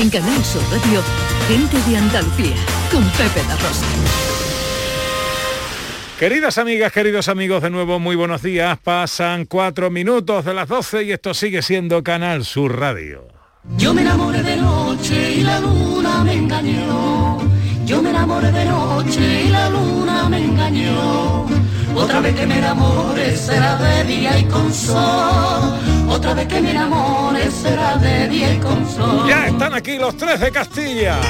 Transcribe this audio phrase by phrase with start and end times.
[0.00, 1.02] En Canal Sur Radio,
[1.48, 2.54] Gente de Andalucía,
[2.92, 3.84] con Pepe La Rosa.
[6.20, 8.78] Queridas amigas, queridos amigos, de nuevo muy buenos días.
[8.78, 13.26] Pasan cuatro minutos de las 12 y esto sigue siendo Canal Sur Radio.
[13.76, 17.38] Yo me enamoré de noche y la luna me engañó.
[17.84, 21.44] Yo me enamoré de noche y la luna me engañó.
[21.96, 25.97] Otra vez que me enamore será de día y con sol.
[26.08, 29.28] Otra vez que me enamore será de y con sol.
[29.28, 31.20] Ya están aquí los tres de Castilla.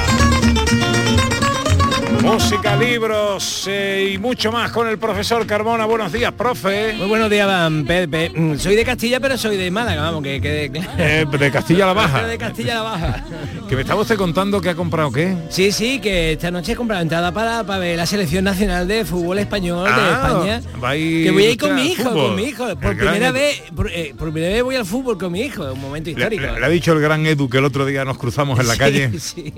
[2.23, 5.85] Música, libros eh, y mucho más con el profesor Carmona.
[5.85, 6.93] Buenos días, profe.
[6.97, 8.29] Muy buenos días, van, Pepe.
[8.35, 10.89] Mm, Soy de Castilla, pero soy de Málaga, vamos, que quede claro.
[10.97, 12.27] Eh, de Castilla la Baja.
[12.27, 13.25] de Castilla la Baja.
[13.69, 15.35] Que me estaba usted contando que ha comprado qué.
[15.49, 19.05] Sí, sí, que esta noche he comprado entrada para, para ver la selección nacional de
[19.05, 20.61] fútbol español de Ah, España.
[20.91, 22.27] que voy a ir con mi hijo, fútbol.
[22.27, 22.75] con mi hijo.
[22.75, 25.71] Por El primera vez, por, eh, por primera vez voy al fútbol con mi hijo,
[25.71, 26.41] un momento histórico.
[26.43, 28.73] le- le ha dicho el gran Edu que el otro día nos cruzamos en la
[28.73, 29.11] Sí, calle.
[29.19, 29.53] sí.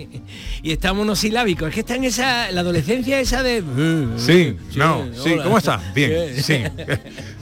[0.62, 1.70] Y estamos monosilábicos.
[1.70, 3.62] Es que está en esa, la adolescencia esa de...
[4.18, 5.36] Sí, no, sí.
[5.44, 5.94] ¿Cómo estás?
[5.94, 6.64] Bien, sí.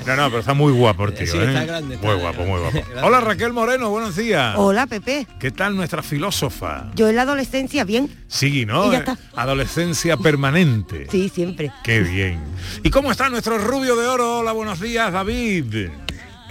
[0.05, 1.45] No, no, pero está muy guapo tío, Sí, ¿eh?
[1.45, 2.79] está grande, está muy guapo, muy guapo.
[3.03, 4.55] Hola Raquel Moreno, buenos días.
[4.57, 5.27] Hola, Pepe.
[5.39, 6.91] ¿Qué tal nuestra filósofa?
[6.95, 8.09] Yo en la adolescencia, bien.
[8.27, 8.87] Sí, ¿no?
[8.87, 9.17] Y ya está.
[9.35, 11.07] Adolescencia permanente.
[11.11, 11.71] Sí, siempre.
[11.83, 12.39] Qué bien.
[12.83, 14.39] ¿Y cómo está nuestro rubio de oro?
[14.39, 15.89] Hola, buenos días, David.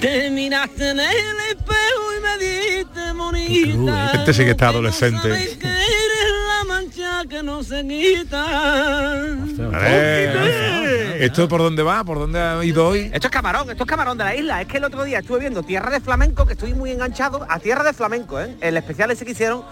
[0.00, 4.12] Te miraste en el espejo y me diste bonita.
[4.12, 5.16] Este sí que está adolescente.
[5.16, 9.10] No sabes que eres la mancha que no se quita.
[9.22, 12.04] A ver, ¿Esto por dónde va?
[12.04, 13.10] ¿Por dónde ha ido hoy?
[13.12, 14.60] Esto es camarón, esto es camarón de la isla.
[14.60, 17.58] Es que el otro día estuve viendo Tierra de Flamenco, que estoy muy enganchado a
[17.58, 18.56] Tierra de Flamenco, ¿eh?
[18.60, 19.64] El especial ese que hicieron,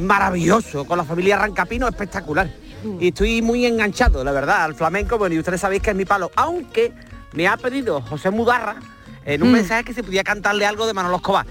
[0.00, 2.48] maravilloso, con la familia Rancapino, espectacular.
[2.98, 6.06] Y estoy muy enganchado, la verdad, al flamenco, bueno, y ustedes sabéis que es mi
[6.06, 6.30] palo.
[6.36, 6.92] Aunque
[7.32, 8.76] me ha pedido José Mudarra
[9.26, 11.46] en un mensaje que se podía cantarle algo de Manolo Escobar.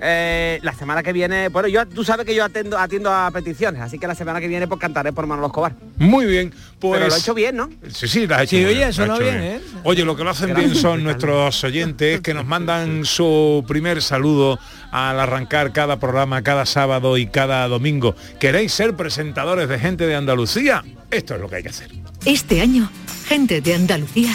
[0.00, 3.82] Eh, la semana que viene, bueno, yo tú sabes que yo atiendo, atiendo a peticiones,
[3.82, 5.74] así que la semana que viene pues cantaré por Manolo Escobar.
[5.96, 6.98] Muy bien, pues...
[7.00, 7.68] Pero lo he hecho bien, ¿no?
[7.90, 9.60] Sí, sí, lo has hecho Sí, muy oye, bien, lo hecho bien, ¿eh?
[9.82, 14.60] Oye, lo que lo hacen bien son nuestros oyentes que nos mandan su primer saludo
[14.92, 18.14] al arrancar cada programa, cada sábado y cada domingo.
[18.38, 20.84] ¿Queréis ser presentadores de gente de Andalucía?
[21.10, 21.90] Esto es lo que hay que hacer.
[22.24, 22.88] Este año,
[23.28, 24.34] Gente de Andalucía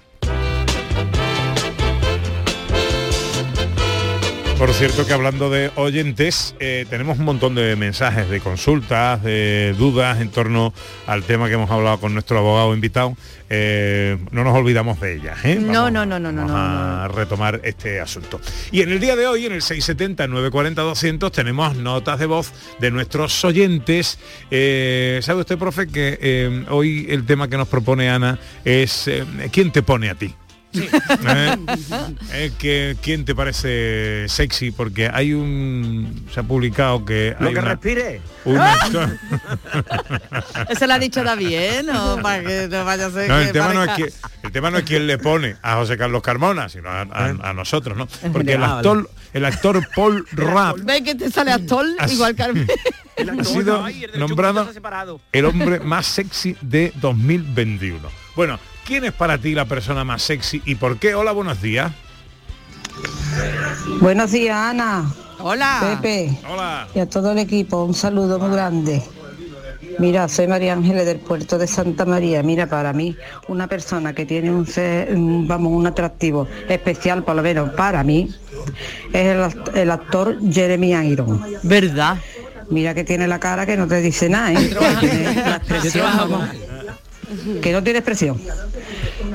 [4.61, 9.73] Por cierto que hablando de oyentes, eh, tenemos un montón de mensajes, de consultas, de
[9.75, 10.71] dudas en torno
[11.07, 13.17] al tema que hemos hablado con nuestro abogado invitado.
[13.49, 15.39] Eh, no nos olvidamos de ellas.
[15.45, 15.55] ¿eh?
[15.55, 18.39] No, no, no, no, no, vamos no, a retomar este asunto.
[18.71, 23.43] Y en el día de hoy, en el 670-940-200, tenemos notas de voz de nuestros
[23.43, 24.19] oyentes.
[24.51, 29.09] Eh, ¿Sabe usted, profe, que hoy el tema que nos propone Ana es
[29.51, 30.35] ¿quién te pone a ti?
[30.73, 31.55] ¿Eh?
[32.33, 34.71] Eh, que, ¿Quién te parece sexy?
[34.71, 36.25] Porque hay un...
[36.33, 37.35] Se ha publicado que...
[37.39, 38.21] Lo hay que una- respire.
[38.45, 39.17] un actor-
[40.69, 41.83] Eso lo ha dicho David, ¿eh?
[41.83, 44.51] No, para que no vaya a ser No, que el tema no, es que, el
[44.51, 47.97] tema no es quién le pone a José Carlos Carmona, sino a, a- a nosotros,
[47.97, 48.07] ¿no?
[48.31, 52.67] Porque el actor, el actor Paul Rapp Ve que te sale actor igual que Carmen.
[53.39, 53.85] ha sido
[54.17, 54.67] nombrado
[55.31, 57.99] el hombre más sexy de 2021.
[58.35, 61.15] Bueno, ¿quién es para ti la persona más sexy y por qué?
[61.15, 61.91] Hola, buenos días.
[63.99, 65.11] Buenos días, Ana.
[65.39, 65.99] Hola.
[66.01, 66.37] Pepe.
[66.49, 66.87] Hola.
[66.93, 69.01] Y a todo el equipo, un saludo muy grande.
[69.99, 72.41] Mira, soy María Ángeles del puerto de Santa María.
[72.43, 73.15] Mira, para mí,
[73.47, 78.29] una persona que tiene un, vamos, un atractivo especial, por lo menos para mí,
[79.13, 81.43] es el actor Jeremy Iron.
[81.63, 82.17] ¿Verdad?
[82.69, 84.69] Mira que tiene la cara que no te dice nada, ¿eh?
[87.61, 88.39] Que no tiene expresión.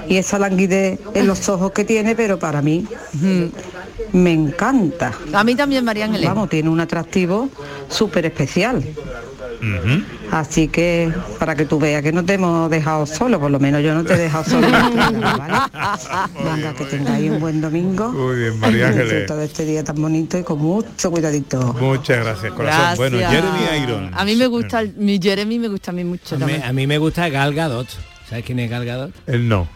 [0.09, 2.87] Y esa languidez en los ojos que tiene, pero para mí
[4.13, 5.13] me encanta.
[5.33, 6.29] A mí también, María Ángeles.
[6.29, 7.49] Vamos, tiene un atractivo
[7.89, 8.85] súper especial.
[10.31, 13.83] Así que para que tú veas que no te hemos dejado solo, por lo menos
[13.83, 14.67] yo no te he dejado solo.
[14.69, 16.55] programa, ¿vale?
[16.57, 18.13] Venga, que tengáis un buen domingo.
[18.13, 19.29] Muy bien, María Ángeles.
[19.29, 21.75] De este día tan bonito y con mucho cuidadito.
[21.75, 22.97] Muchas gracias, corazón.
[22.97, 23.19] Bueno.
[23.19, 24.11] Jeremy Iron.
[24.15, 26.63] A mí me gusta, el- mi Jeremy me gusta a mí mucho A mí, también.
[26.65, 27.87] a mí me gusta Gal Gadot.
[28.29, 29.13] ¿Sabes quién es Gal Gadot?
[29.27, 29.69] Él no.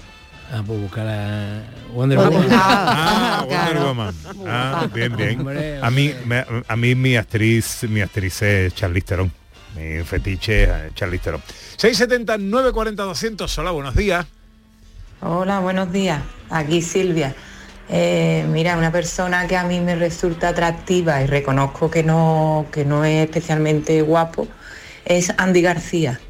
[0.53, 1.63] Ah, pues buscar a
[1.95, 2.49] Wonder Wonder- Woman.
[2.53, 3.87] Ah, Wonder claro.
[3.87, 4.15] Woman.
[4.49, 5.47] Ah, bien, bien.
[5.81, 9.33] A mí, me- a mí mi actriz, mi actriz es Charlize Theron.
[9.77, 11.43] Mi fetiche es Charlize Theron.
[11.77, 13.59] 670 940 200.
[13.59, 14.27] Hola, buenos días.
[15.23, 16.21] Hola, buenos días.
[16.49, 17.35] Aquí Silvia.
[17.89, 22.85] Eh, mira, una persona que a mí me resulta atractiva y reconozco que no, que
[22.85, 24.47] no es especialmente guapo
[25.05, 26.21] es Andy García,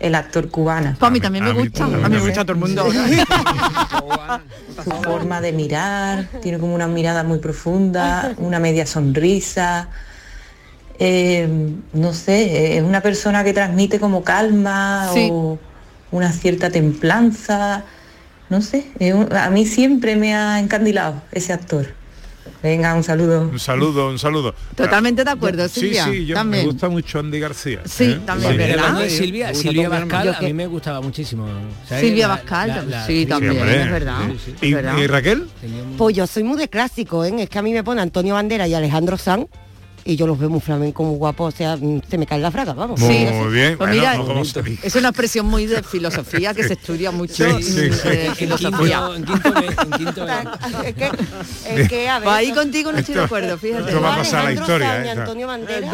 [0.00, 0.96] el actor cubano.
[0.98, 1.84] Pues a mí también me a gusta.
[1.84, 2.84] A mí me me gusta a todo el mundo.
[4.84, 9.88] Su forma de mirar, tiene como una mirada muy profunda, una media sonrisa.
[10.98, 11.48] Eh,
[11.92, 15.28] no sé, es una persona que transmite como calma Sí.
[15.30, 15.58] o
[16.12, 17.84] una cierta templanza.
[18.50, 18.86] No sé,
[19.32, 21.86] a mí siempre me ha encandilado ese actor.
[22.62, 23.42] Venga, un saludo.
[23.50, 24.54] Un saludo, un saludo.
[24.74, 26.04] Totalmente de acuerdo, Sí, Silvia.
[26.06, 26.64] sí, yo también.
[26.64, 27.80] me gusta mucho Andy García.
[27.84, 28.20] Sí, ¿eh?
[28.24, 28.58] también, Sí.
[28.58, 29.00] ¿verdad?
[29.02, 31.46] Sí, Silvia, Silvia Bascal, a mí me gustaba muchísimo.
[31.88, 32.04] ¿sabes?
[32.04, 33.82] Silvia La- Bascal, la- la sí, también, hombre.
[33.82, 34.18] es verdad.
[34.28, 34.54] Sí, sí.
[34.62, 34.96] ¿Y, es verdad.
[34.98, 35.46] y Raquel?
[35.98, 37.34] Pues yo soy muy de clásico, ¿eh?
[37.38, 39.46] Es que a mí me pone Antonio Bandera y Alejandro Sanz
[40.06, 42.50] y yo los veo muy flamenco, muy guapos, o sea, mm, se me cae la
[42.50, 43.00] fraga, vamos.
[43.00, 43.18] Muy Sí.
[43.50, 43.76] bien.
[43.76, 44.42] Pues Bueno, mira, no
[44.82, 47.34] es una expresión muy de filosofía que se estudia mucho.
[47.58, 48.08] Sí, sí, sí.
[48.08, 49.02] eh, En filosofía.
[49.14, 50.32] quinto, en quinto, B, en quinto B.
[50.88, 51.10] es que,
[51.82, 53.88] es que, a ver, Pues ahí contigo no estoy de acuerdo, fíjate.
[53.88, 55.12] esto va a pasar a la Alejandro historia, Sanz y ¿eh?
[55.12, 55.90] Antonio Bandera.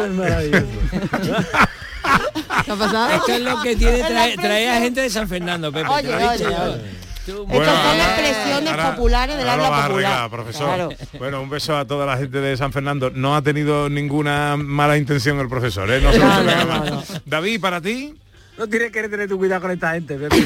[2.65, 3.09] ¿Qué ha pasado?
[3.15, 5.87] Esto es lo que tiene traer, a gente de San Fernando, Pepe.
[5.89, 7.00] Oye, oye, oye.
[7.27, 9.91] Estas son ahora- expresiones ahora- populares del habla popular.
[9.91, 10.65] arreglar, profesor.
[10.75, 10.89] Claro.
[11.19, 13.11] Bueno, un beso a toda la gente de San Fernando.
[13.11, 16.01] No ha tenido ninguna mala intención el profesor, ¿eh?
[16.01, 18.15] No se lo No, no, David, para ti,
[18.57, 20.45] No tienes que tener tu cuidado con esta gente, Pepe.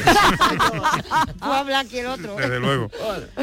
[1.38, 2.36] Tú hablas aquí el otro.
[2.36, 2.88] desde luego.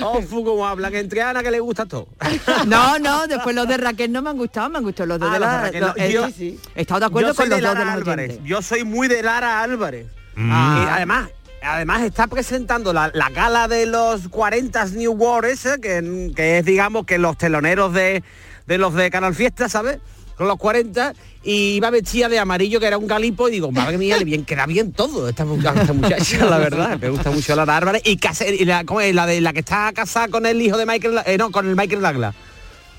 [0.01, 2.07] Oh, fu, como hablan entre Ana que le gusta todo.
[2.65, 5.29] No, no, después los de Raquel no me han gustado, me han gustado los dos
[5.29, 5.61] Ah, de los de la...
[5.63, 6.59] Raquel, los- eh, yo- sí, sí.
[6.75, 8.29] He estado de acuerdo Yo soy con los de dos de los Álvarez.
[8.29, 8.47] oyentes.
[8.49, 10.07] Yo soy muy de Lara Álvarez.
[10.35, 10.49] Mm.
[10.51, 11.29] Y además,
[11.63, 16.65] además está presentando la, la gala de los 40 New World ese, que, que es
[16.65, 18.23] digamos que los teloneros de,
[18.67, 19.99] de los de Canal Fiesta, ¿sabes?
[20.37, 21.13] Con los 40
[21.43, 24.45] y iba vestida de amarillo que era un galipo y digo, madre mía, le bien,
[24.45, 26.97] queda bien todo esta, mu- esta muchacha, la verdad.
[26.99, 28.17] Me gusta mucho Lara Álvarez y,
[28.59, 29.13] y la, ¿cómo es?
[29.13, 31.75] la de la que está casada con el hijo de Michael, eh, no, con el
[31.75, 32.33] Michael Douglas.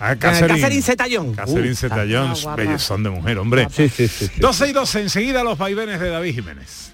[0.01, 1.37] Ah, Catherine, Catherine, Zeta-Jones.
[1.37, 2.57] Catherine Uh, Zeta-Jones, guapa.
[2.63, 3.69] bellezón de mujer, hombre.
[3.71, 4.27] Sí, sí, sí.
[4.29, 4.41] sí.
[4.41, 6.94] 12 y 12, enseguida los vaivenes de David Jiménez.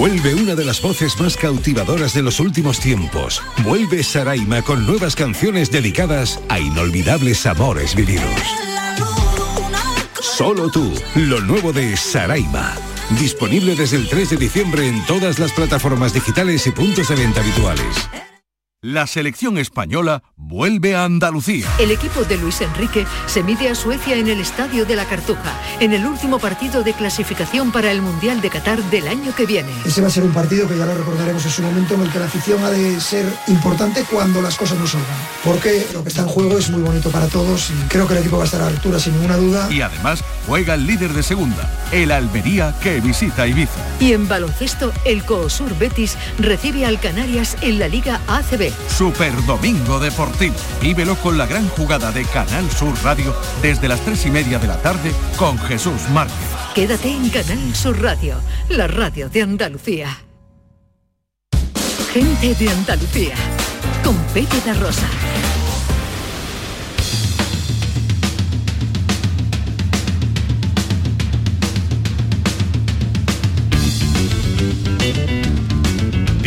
[0.00, 3.42] Vuelve una de las voces más cautivadoras de los últimos tiempos.
[3.62, 8.40] Vuelve Saraima con nuevas canciones dedicadas a inolvidables amores vividos.
[10.18, 12.78] Solo tú, lo nuevo de Saraima.
[13.18, 17.42] Disponible desde el 3 de diciembre en todas las plataformas digitales y puntos de venta
[17.42, 18.29] habituales.
[18.82, 21.68] La selección española vuelve a Andalucía.
[21.78, 25.52] El equipo de Luis Enrique se mide a Suecia en el Estadio de la Cartuja,
[25.80, 29.68] en el último partido de clasificación para el Mundial de Qatar del año que viene.
[29.84, 32.10] Ese va a ser un partido que ya lo recordaremos en su momento en el
[32.10, 35.14] que la afición ha de ser importante cuando las cosas no salgan.
[35.44, 38.20] Porque lo que está en juego es muy bonito para todos y creo que el
[38.20, 39.70] equipo va a estar a la altura sin ninguna duda.
[39.70, 43.84] Y además juega el líder de segunda, el Almería que visita Ibiza.
[44.00, 48.69] Y en baloncesto, el Coosur Betis recibe al Canarias en la Liga ACB.
[48.88, 50.54] Super Domingo Deportivo.
[50.80, 54.68] Vívelo con la gran jugada de Canal Sur Radio desde las tres y media de
[54.68, 56.36] la tarde con Jesús Márquez.
[56.74, 58.36] Quédate en Canal Sur Radio,
[58.68, 60.16] la radio de Andalucía.
[62.12, 63.34] Gente de Andalucía,
[64.04, 65.08] con Pepe da Rosa.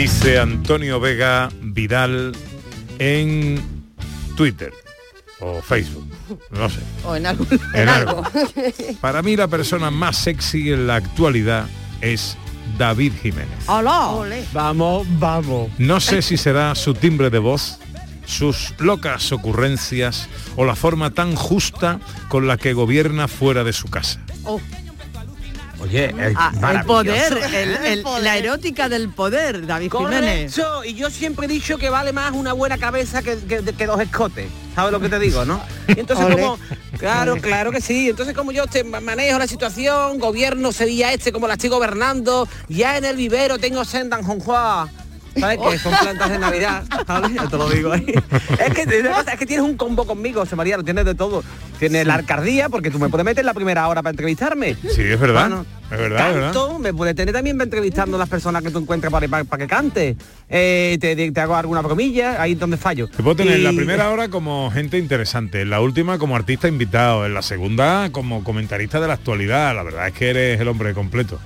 [0.03, 2.33] Dice Antonio Vega Vidal
[2.99, 3.63] en
[4.35, 4.73] Twitter
[5.39, 6.05] o Facebook,
[6.51, 6.81] no sé.
[7.05, 7.47] O en algún...
[7.73, 8.21] En algo.
[8.99, 11.67] Para mí la persona más sexy en la actualidad
[12.01, 12.35] es
[12.77, 13.47] David Jiménez.
[13.67, 14.27] ¡Hola!
[14.51, 15.69] Vamos, vamos.
[15.77, 17.79] No sé si será su timbre de voz,
[18.25, 23.87] sus locas ocurrencias o la forma tan justa con la que gobierna fuera de su
[23.87, 24.19] casa.
[24.43, 24.59] Oh.
[25.83, 30.55] Oye, el, Ah, el poder, el- el- la erótica del poder, David Jiménez.
[30.55, 33.85] Correcto, y yo siempre he dicho que vale más una buena cabeza que, que- que
[33.85, 34.47] dos escotes.
[34.75, 35.61] ¿Sabes lo que te digo, no?
[35.87, 36.57] Y entonces como,
[36.97, 38.09] claro, claro que sí.
[38.09, 42.97] Entonces como yo te manejo la situación, gobierno Sevilla este como la estoy gobernando, ya
[42.97, 44.89] en el vivero tengo Sendan Jonghua.
[45.39, 45.57] ¿Sabes?
[45.59, 47.31] Que son plantas de Navidad, ¿sabes?
[47.33, 48.05] Yo te lo digo ahí.
[48.59, 51.43] Es que, es que tienes un combo conmigo, José María, lo tienes de todo.
[51.79, 54.75] Tienes la arcardía, porque tú me puedes meter la primera hora para entrevistarme.
[54.75, 55.49] Sí, es verdad.
[55.49, 56.53] Bueno, es verdad, es verdad.
[56.53, 59.63] Canto, me puedes tener también entrevistando a las personas que tú encuentres para, para, para
[59.63, 60.15] que cante.
[60.49, 63.07] Eh, te, te hago alguna bromilla, ahí es donde fallo.
[63.09, 66.35] Te puedo tener en la Y- primera hora como gente interesante, en la última como
[66.35, 69.75] artista invitado, en la segunda como comentarista de la actualidad.
[69.75, 71.39] La verdad es que eres el hombre completo.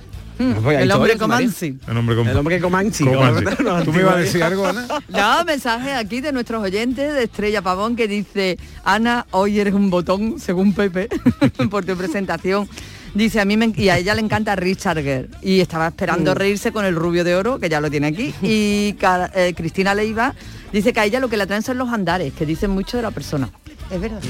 [0.62, 1.78] Pues el hombre Comansi.
[1.88, 3.04] El hombre, com- El hombre Comansi.
[3.04, 3.44] Comansi.
[3.56, 4.86] como- ¿Tú me ibas a decir algo, Ana?
[5.08, 9.90] No, mensaje aquí de nuestros oyentes de Estrella Pavón que dice, Ana, hoy eres un
[9.90, 11.08] botón, según Pepe,
[11.70, 12.68] por tu presentación.
[13.14, 15.28] Dice, a mí me- y a ella le encanta Richard Gere.
[15.42, 16.36] Y estaba esperando Mm.
[16.36, 18.34] reírse con el rubio de oro, que ya lo tiene aquí.
[18.42, 18.94] Y
[19.34, 20.34] eh, Cristina Leiva
[20.72, 23.02] dice que a ella lo que le atraen son los andares, que dicen mucho de
[23.02, 23.48] la persona.
[23.90, 24.20] Es verdad.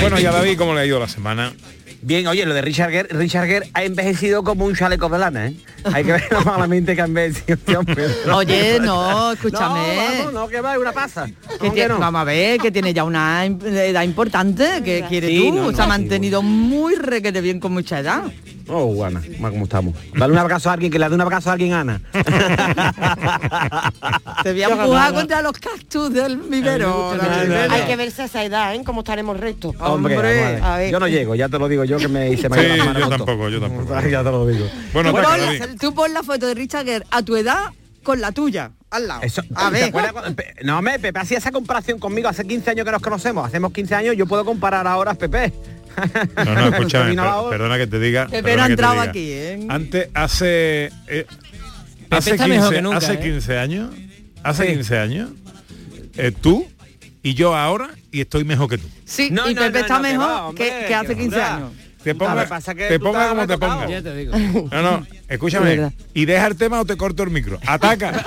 [0.00, 1.52] Bueno, y a David, ¿cómo le ha ido la semana?
[2.04, 5.46] Bien, oye, lo de Richard Gere, Richard Gere ha envejecido como un chaleco de lana,
[5.46, 5.54] ¿eh?
[5.84, 8.06] Hay que ver lo malamente que ha envejecido este hombre.
[8.34, 9.94] Oye, no, escúchame.
[9.96, 11.26] No, vamos, no, que va, es una pasa.
[11.26, 11.98] Que ¿Cómo tiene- no?
[12.00, 15.76] Vamos a ver, que tiene ya una edad importante, que quiere Sí, tú, no, no,
[15.76, 18.24] se ha sí, mantenido muy requete bien con mucha edad.
[18.74, 19.94] Oh, Ana, ¿cómo estamos?
[20.14, 22.00] Dale un abrazo a alguien, que le dé un abrazo a alguien, Ana.
[24.42, 27.14] Te voy a empujar contra los cactus del vivero.
[27.16, 27.70] David Jiménez.
[27.70, 28.82] Hay que verse a esa edad, ¿eh?
[28.84, 29.74] Cómo estaremos rectos.
[29.78, 30.90] Hombre, vamos a ver.
[30.90, 32.66] Yo no llego, ya te lo digo yo que me hice Sí,
[32.98, 33.94] yo tampoco, yo tampoco.
[34.08, 34.66] ya te lo digo.
[34.92, 35.78] Bueno, Bueno, venga, la- David.
[35.80, 37.70] tú pon la foto de Richard Gere a tu edad
[38.02, 39.20] con la tuya, al lado.
[39.22, 39.92] Eso, a ¿te ver.
[39.92, 40.12] cuando-
[40.64, 43.46] No, me, Pepe hacía esa comparación conmigo hace 15 años que nos conocemos.
[43.46, 45.52] Hacemos 15 años, yo puedo comparar ahora a Pepe.
[46.36, 48.26] No, no, escúchame, per- perdona que te diga.
[48.28, 49.02] Pepe no diga.
[49.02, 49.66] aquí, ¿eh?
[49.68, 50.90] Antes, hace...
[51.08, 51.26] eh,
[52.10, 53.20] hace, está 15, mejor que nunca, hace ¿eh?
[53.20, 53.90] 15 años,
[54.42, 55.30] hace 15 años,
[56.16, 56.66] eh, tú
[57.22, 58.88] y yo ahora, y estoy mejor que tú.
[59.04, 61.16] Sí, No, y no, Pepe no, está no, que mejor va, hombre, que, que hace
[61.16, 61.56] 15 va.
[61.56, 61.72] años.
[62.02, 63.88] Te ponga, pasa que te ponga como te ponga.
[63.88, 64.32] Ya te digo.
[64.70, 65.92] No, no, escúchame.
[66.14, 67.58] Y deja el tema o te corto el micro.
[67.66, 68.12] Ataca.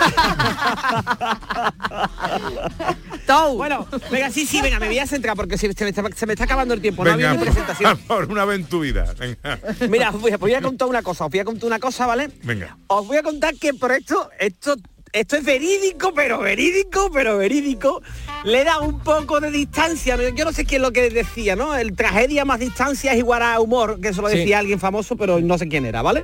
[3.25, 3.57] Tou.
[3.57, 6.25] Bueno, venga, sí, sí, venga, me voy a centrar porque se, se me, está, se
[6.25, 7.03] me está acabando el tiempo.
[7.03, 7.97] No había ni presentación.
[7.97, 9.13] por, por una vez en tu vida.
[9.17, 9.59] Venga.
[9.89, 12.05] Mira, os voy, a, voy a contar una cosa, os voy a contar una cosa,
[12.05, 12.29] ¿vale?
[12.43, 12.77] Venga.
[12.87, 14.75] Os voy a contar que por esto, esto,
[15.15, 18.01] esto es verídico, pero verídico, pero verídico.
[18.43, 20.17] Le da un poco de distancia.
[20.17, 20.27] ¿no?
[20.29, 21.75] Yo no sé quién es lo que decía, ¿no?
[21.75, 24.37] El tragedia más distancia es igual a humor, que eso lo Sí.
[24.39, 26.23] decía alguien famoso, pero no sé quién era, ¿vale?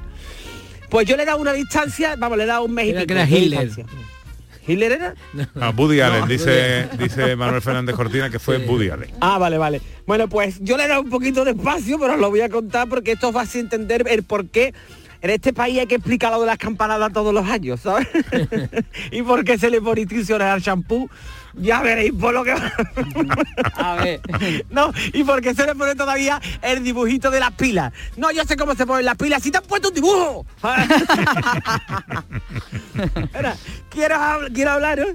[0.89, 3.25] Pues yo le he dado una distancia, vamos, le he dado un Era que era
[3.25, 3.65] de Hitler.
[3.67, 3.85] distancia.
[4.67, 5.15] ¿Hitler era?
[5.59, 9.09] A Woody Allen, dice, dice Manuel Fernández Cortina que fue Woody Allen.
[9.19, 9.81] Ah, vale, vale.
[10.05, 12.49] Bueno, pues yo le he dado un poquito de espacio, pero os lo voy a
[12.49, 14.73] contar porque esto os va a entender el por qué
[15.21, 18.07] en este país hay que explicar lo de las campanadas todos los años, ¿sabes?
[19.11, 20.05] y por qué se le pone
[20.43, 21.09] al champú.
[21.53, 22.71] Ya veréis por lo que va.
[23.75, 24.21] A ver.
[24.69, 27.91] No, y por qué se le pone todavía el dibujito de las pilas.
[28.15, 29.43] No, yo sé cómo se ponen las pilas.
[29.43, 30.45] Si te han puesto un dibujo.
[33.33, 33.57] Ahora,
[33.89, 34.17] quiero,
[34.53, 35.09] quiero hablaros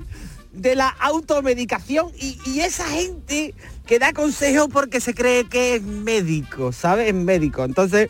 [0.52, 3.54] de la automedicación y, y esa gente
[3.86, 7.08] que da consejos porque se cree que es médico, ¿sabes?
[7.08, 7.64] Es médico.
[7.64, 8.08] Entonces,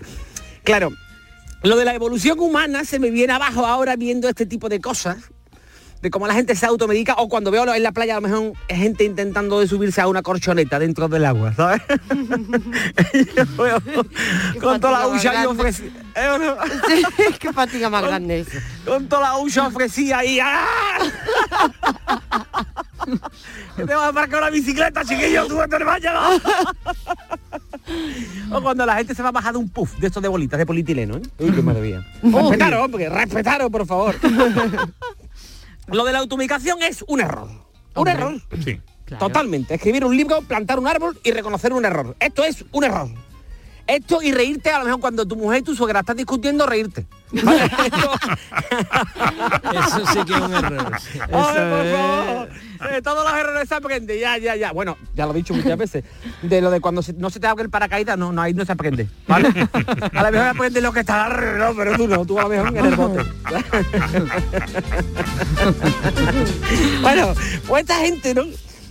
[0.64, 0.90] claro,
[1.66, 5.16] lo de la evolución humana se me viene abajo ahora viendo este tipo de cosas
[6.00, 8.52] de cómo la gente se automedica o cuando veo en la playa a lo mejor
[8.68, 11.82] es gente intentando de subirse a una corchoneta dentro del agua, ¿sabes?
[14.60, 15.90] Con toda la hucha ofrecida.
[16.14, 16.56] ¿eh no?
[17.40, 18.58] Qué fatiga más grande eso.
[18.84, 20.38] Con toda la hucha ofrecida ahí.
[20.40, 20.98] ¡ah!
[23.76, 26.42] Te vas a marcar una bicicleta, chiquillo, tú te vayas.
[28.52, 30.58] O cuando la gente se va a bajar de un puff de estos de bolitas
[30.58, 31.22] de polietileno, ¿eh?
[31.38, 32.06] Uy, qué maravilla.
[33.08, 34.14] respetaros, por favor.
[35.88, 37.48] Lo de la automedicación es un error.
[37.94, 38.40] Un error.
[38.64, 38.80] Sí.
[39.18, 39.74] Totalmente.
[39.74, 42.16] Escribir un libro, plantar un árbol y reconocer un error.
[42.18, 43.08] Esto es un error.
[43.86, 47.06] Esto y reírte a lo mejor cuando tu mujer y tu suegra están discutiendo, reírte.
[47.42, 47.64] ¿Vale?
[47.64, 48.12] Esto-
[49.72, 50.92] Eso sí que es un error.
[51.20, 52.48] Ay, por favor.
[52.92, 54.72] De todos los errores se aprende, ya, ya, ya.
[54.72, 56.04] Bueno, ya lo he dicho muchas veces.
[56.42, 58.64] De lo de cuando se- no se te abre el paracaídas, no, no, ahí no
[58.64, 59.08] se aprende.
[59.28, 59.48] ¿vale?
[60.14, 61.28] A lo mejor aprende lo que está
[61.76, 63.24] pero tú no, tú a lo mejor en el bote.
[67.02, 67.34] bueno,
[67.66, 68.42] pues esta gente, ¿no?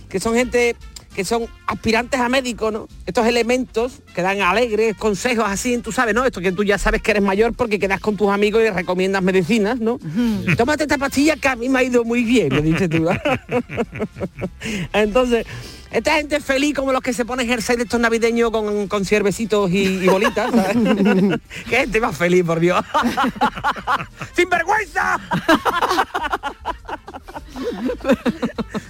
[0.08, 0.76] Que son gente
[1.16, 2.88] que son aspirantes a médicos, ¿no?
[3.06, 6.26] Estos elementos que dan alegres consejos así, tú sabes, ¿no?
[6.26, 9.22] Esto que tú ya sabes que eres mayor porque quedas con tus amigos y recomiendas
[9.22, 9.98] medicinas, ¿no?
[10.58, 13.08] Tómate esta pastilla que a mí me ha ido muy bien, le dices tú.
[14.92, 15.46] Entonces,
[15.90, 19.70] esta gente feliz como los que se ponen jersey de estos navideños con, con ciervecitos
[19.70, 20.76] y, y bolitas, ¿sabes?
[21.70, 22.84] Qué gente más feliz, por Dios.
[24.36, 25.18] ¡Sin vergüenza!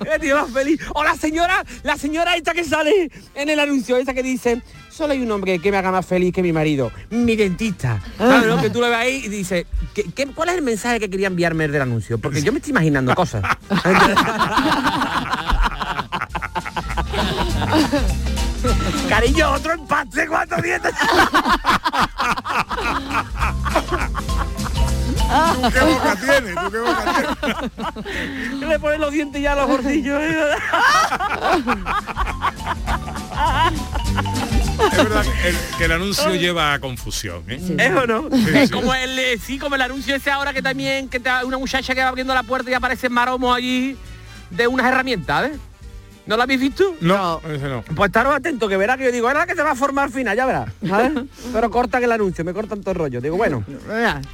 [0.02, 0.80] ¡Qué tío más feliz!
[0.94, 5.12] O la señora, la señora esta que sale en el anuncio, esa que dice, solo
[5.12, 8.00] hay un hombre que me haga más feliz que mi marido, mi dentista.
[8.16, 8.62] Claro, ¿no?
[8.62, 11.26] Que tú lo ves ahí y dices, ¿qué, qué- cuál es el mensaje que quería
[11.28, 12.18] enviarme del anuncio?
[12.18, 13.42] Porque yo me estoy imaginando cosas.
[19.08, 20.92] Cariño, otro empate, ¿cuántos dientes?
[25.72, 26.54] ¿Qué boca tiene?
[26.54, 28.68] ¿Tú qué boca tienes?
[28.68, 30.20] Le ponen los dientes ya a los gordillos.
[30.22, 30.50] ¿eh?
[34.92, 37.60] Es verdad que el, que el anuncio lleva a confusión, ¿eh?
[37.78, 38.28] ¿Es o no?
[38.30, 38.74] Sí, es sí.
[38.74, 41.94] como el eh, sí, como el anuncio ese ahora que también que te- una muchacha
[41.94, 43.96] que va abriendo la puerta y aparece maromo allí
[44.50, 45.58] de unas herramientas, ¿ves?
[46.26, 46.96] ¿No lo habéis visto?
[47.00, 47.82] No, ese no.
[47.82, 50.06] Pues estaros atentos, que verá que yo digo, es la que se va a formar
[50.06, 50.68] al final, ya verás.
[50.86, 51.12] ¿sabes?
[51.52, 53.20] Pero cortan el anuncio, me cortan todo el rollo.
[53.20, 53.64] Digo, bueno.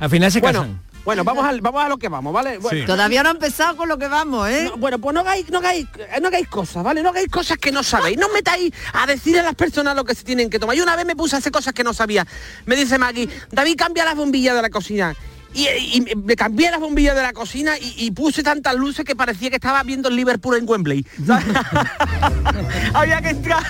[0.01, 0.81] Al final se bueno, casan.
[1.05, 2.59] Bueno, vamos, al, vamos a lo que vamos, ¿vale?
[2.59, 4.67] Bueno, Todavía no ha empezado con lo que vamos, ¿eh?
[4.71, 5.87] No, bueno, pues no hagáis, no hagáis,
[6.21, 7.03] no hagáis cosas, ¿vale?
[7.03, 8.17] No hagáis cosas que no sabéis.
[8.19, 10.77] No os metáis a decir a las personas lo que se tienen que tomar.
[10.77, 12.25] Yo una vez me puse a hacer cosas que no sabía.
[12.67, 15.15] Me dice Maggie, David, cambia las bombillas de la cocina.
[15.55, 19.15] Y, y me cambié las bombillas de la cocina y, y puse tantas luces que
[19.15, 21.07] parecía que estaba viendo el Liverpool en Wembley.
[22.95, 23.63] había que entrar,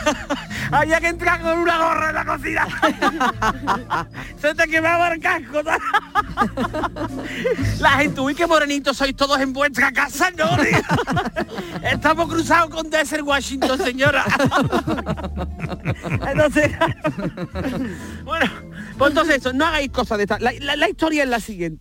[0.71, 2.69] había que entrar con una gorra en la cocina.
[4.41, 5.61] Se te quemaba el casco.
[7.81, 10.45] La gente, uy, qué morenitos sois todos en vuestra casa, ¿no?
[11.83, 14.25] Estamos cruzados con Desert Washington, señora.
[16.31, 16.71] Entonces,
[18.25, 18.47] bueno,
[18.99, 20.39] pues entonces eso, no hagáis cosas de esta.
[20.39, 21.72] La, la- la historia es la siguiente.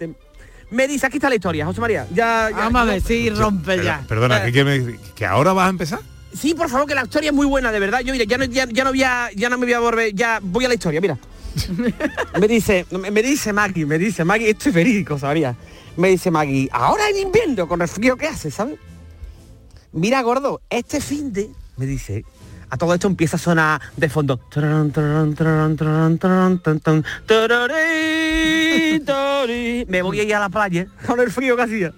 [0.69, 2.07] Me dice, aquí está la historia, José María.
[2.13, 4.05] Ya, ya- Vamos a ver, sí, rompe Pero- ya.
[4.07, 5.99] Perdona, ¿qué, qué me- que ahora vas a empezar?
[6.33, 7.99] Sí, por favor, que la historia es muy buena, de verdad.
[7.99, 10.13] Yo mira, ya no, ya, ya no voy a, ya no me voy a volver,
[10.15, 11.17] ya voy a la historia, mira.
[12.39, 15.53] me dice, me, me dice Maggie, me dice Maggie, esto es verídico, sabía.
[15.97, 18.79] Me dice Maggie, ahora en invierno, con el frío que hace, ¿sabes?
[19.91, 22.23] Mira, gordo, este fin de, me dice,
[22.71, 24.39] a todo esto empieza a sonar de fondo.
[29.87, 31.93] Me voy a ir a la playa con el frío que hacía.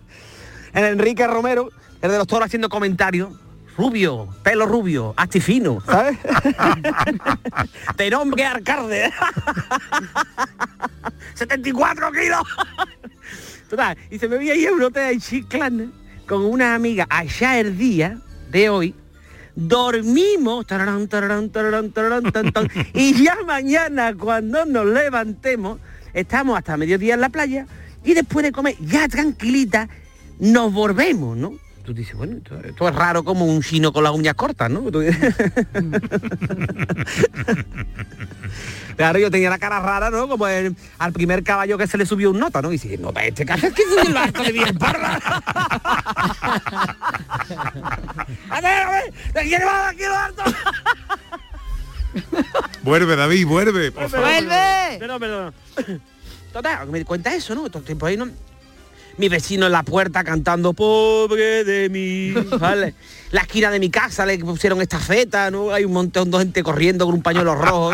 [0.74, 1.70] el Enrique Romero,
[2.02, 3.30] el de los toros haciendo comentarios.
[3.76, 6.16] Rubio, pelo rubio, astifino, ¿sabes?
[7.96, 9.12] de nombre alcalde.
[11.34, 12.42] 74 kilos.
[13.68, 15.86] Total, y se me veía ahí en un hotel Chiclana
[16.28, 18.94] con una amiga allá el día de hoy.
[19.56, 21.52] Dormimos tararán, tararán,
[22.92, 25.78] y ya mañana cuando nos levantemos
[26.12, 27.66] estamos hasta mediodía en la playa
[28.04, 29.88] y después de comer ya tranquilita
[30.40, 31.52] nos volvemos, ¿no?
[31.84, 34.82] Tú dices, bueno, esto, esto es raro como un chino con las uñas cortas, ¿no?
[38.96, 40.28] Claro, yo tenía la cara rara, ¿no?
[40.28, 42.68] Como el- al primer caballo que se le subió un nota, ¿no?
[42.68, 45.18] Y dice, no, este caso es que se lo harto de bien parra.
[48.50, 50.42] A ver, a ver, ¿de quién va aquí lo harto?
[52.82, 54.28] Vuelve, David, vuelve, por favor.
[55.00, 55.54] Perdón, perdón.
[56.52, 57.62] Total, me di cuenta eso, ¿no?
[57.68, 58.28] Todo el tiempo ahí, ¿no?
[59.16, 62.94] Mi vecino en la puerta cantando pobre de mí, ¿vale?
[63.30, 65.70] La esquina de mi casa le pusieron esta feta, ¿no?
[65.70, 67.92] Hay un montón de gente corriendo con un pañuelo rojo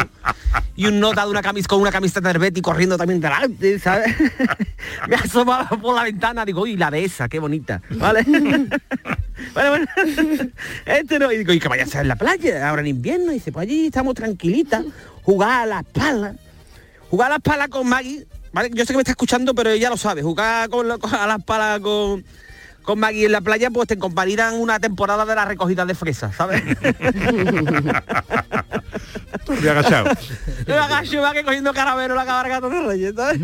[0.76, 4.14] y un nota de una camisa con una camiseta de Betty corriendo también delante, ¿sabes?
[5.08, 8.22] me asomaba por la ventana, digo, uy, la de esa, qué bonita, ¿vale?
[8.24, 8.70] bueno,
[9.54, 9.86] bueno,
[10.86, 13.30] este no, y digo, y que vaya a ser en la playa, ahora en invierno,
[13.30, 14.84] y dice, pues allí estamos tranquilitas,
[15.22, 16.36] jugar a las palas,
[17.10, 18.70] jugar a las palas con Maggie, ¿vale?
[18.72, 21.26] Yo sé que me está escuchando, pero ella lo sabe, jugar con, la- con- a
[21.26, 22.24] las palas con,
[22.82, 26.34] con Maggie en la playa, pues te comparidan una temporada de la recogida de fresas,
[26.36, 26.62] ¿sabes?
[29.62, 30.10] He agachado.
[30.66, 33.40] Me agacho, va que cogiendo caramelo la cabalgata de Reyes, ¿sabes?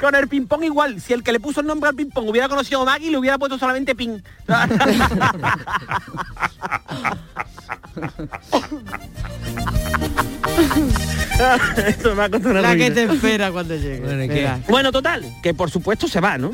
[0.00, 2.82] Con el ping-pong igual, si el que le puso el nombre al ping-pong hubiera conocido
[2.82, 4.20] a Maggie, le hubiera puesto solamente ping.
[11.86, 14.50] Esto me ha costado una La que te espera cuando llegue.
[14.68, 16.52] Bueno, total, que por supuesto se va, ¿no?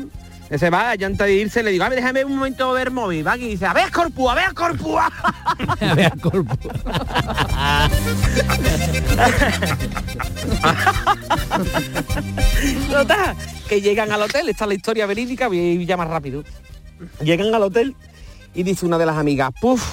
[0.57, 3.25] Se va, ya antes de irse le digo, a ver, déjame un momento ver móvil,
[3.25, 5.07] va, y dice, a ver, Corpúa, a ver, Corpúa.
[5.81, 6.59] A ver, Corpus.
[12.91, 13.35] Total,
[13.67, 16.43] que llegan al hotel, esta es la historia verídica, voy a ir ya más rápido.
[17.21, 17.95] Llegan al hotel
[18.53, 19.83] y dice una de las amigas, puf,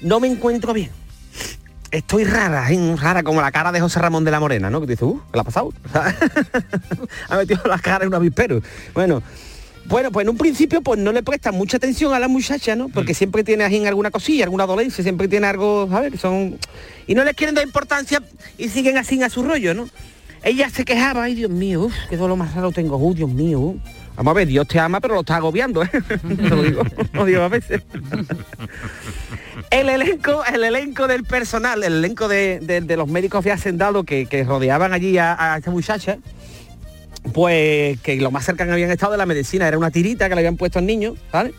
[0.00, 0.99] no me encuentro bien.
[1.90, 2.96] Estoy rara, ¿eh?
[2.96, 4.80] rara como la cara de José Ramón de la Morena, ¿no?
[4.80, 5.72] Que dice, uh, ¿qué le ha pasado?
[7.28, 8.62] ha metido la cara en un avispero.
[8.94, 9.22] Bueno,
[9.86, 12.88] bueno, pues en un principio pues no le prestan mucha atención a la muchacha, ¿no?
[12.90, 16.58] Porque siempre tiene ahí alguna cosilla, alguna dolencia, siempre tiene algo, a ver, son...
[17.08, 18.22] Y no les quieren dar importancia
[18.56, 19.88] y siguen así a su rollo, ¿no?
[20.44, 23.58] Ella se quejaba, ay Dios mío, uf, qué dolor más raro tengo, uh, Dios mío.
[23.58, 23.80] uh".
[24.16, 25.90] Vamos a ver, Dios te ama, pero lo está agobiando, ¿eh?
[26.36, 27.82] Te lo digo, lo digo a veces.
[29.70, 34.02] El elenco, el elenco del personal, el elenco de, de- de los médicos de hacendado
[34.04, 36.18] que, que rodeaban allí a, a esta muchacha,
[37.32, 40.40] pues que lo más cercano habían estado de la medicina, era una tirita que le
[40.40, 41.54] habían puesto al niño, ¿vale?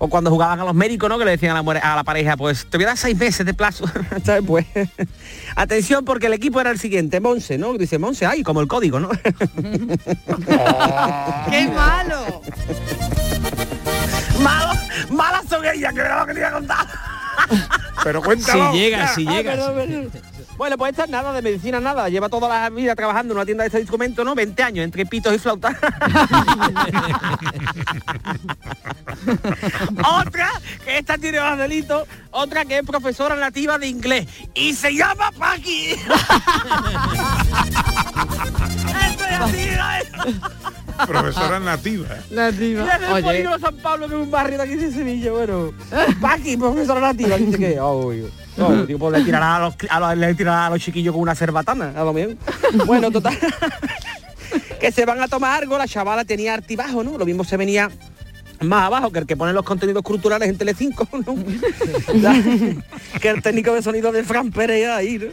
[0.00, 1.18] O cuando jugaban a los médicos, ¿no?
[1.18, 3.18] Que le decían a la, mujer- a la pareja, pues te voy a dar seis
[3.18, 3.86] meses de plazo.
[4.24, 4.44] ¿Sabes?
[4.46, 4.64] Pues
[5.56, 7.72] atención porque el equipo era el siguiente, Monse, ¿no?
[7.76, 9.08] Dice Monse, ay, como el código, ¿no?
[11.50, 12.42] ¡Qué malo!
[14.40, 14.72] Malo,
[15.10, 16.86] malas son ellas, que era lo que te iba a contar.
[18.04, 18.72] Pero cuéntalo.
[18.72, 19.52] Si llega, si Ah, llega.
[19.52, 20.10] perdón, perdón.
[20.56, 22.08] Bueno, pues esta es nada de medicina, nada.
[22.08, 24.34] Lleva toda la vida trabajando en una tienda de este instrumento, ¿no?
[24.34, 25.76] 20 años, entre pitos y flautas.
[30.20, 30.50] otra,
[30.84, 34.26] que esta tiene más delito, otra que es profesora nativa de inglés.
[34.54, 35.94] Y se llama Paqui.
[41.06, 42.08] Profesora nativa.
[42.30, 42.84] Nativa.
[42.86, 45.32] Y en el Oye, polígono San Pablo, que es un barrio de aquí de Sevilla,
[45.32, 45.72] bueno.
[46.20, 47.78] Paqui, profesora nativa, dice que.
[47.80, 51.22] Oh, digo, pues le tirará a los, a los- le tirará a los chiquillos con
[51.22, 52.34] una cerbatana, a lo mejor.
[52.86, 53.38] Bueno, total.
[54.80, 57.16] que se van a tomar algo, la chavala tenía artibajo, ¿no?
[57.18, 57.90] Lo mismo se venía
[58.60, 61.36] más abajo que el que pone los contenidos culturales en Telecinco, ¿no?
[63.20, 65.26] que el técnico de sonido de Fran Pérez ahí, ¿no?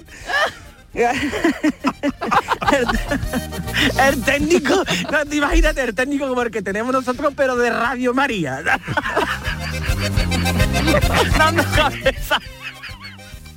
[4.08, 4.84] El, técnico,
[5.32, 8.64] imagínate, el técnico como el que tenemos nosotros, pero de Radio María.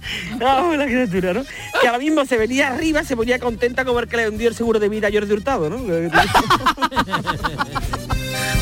[0.40, 1.44] Ah, la criatura, ¿no?
[1.80, 4.54] Que ahora mismo se venía arriba, se ponía contenta como el que le hundió el
[4.54, 5.78] seguro de vida a Jordi Hurtado, ¿no?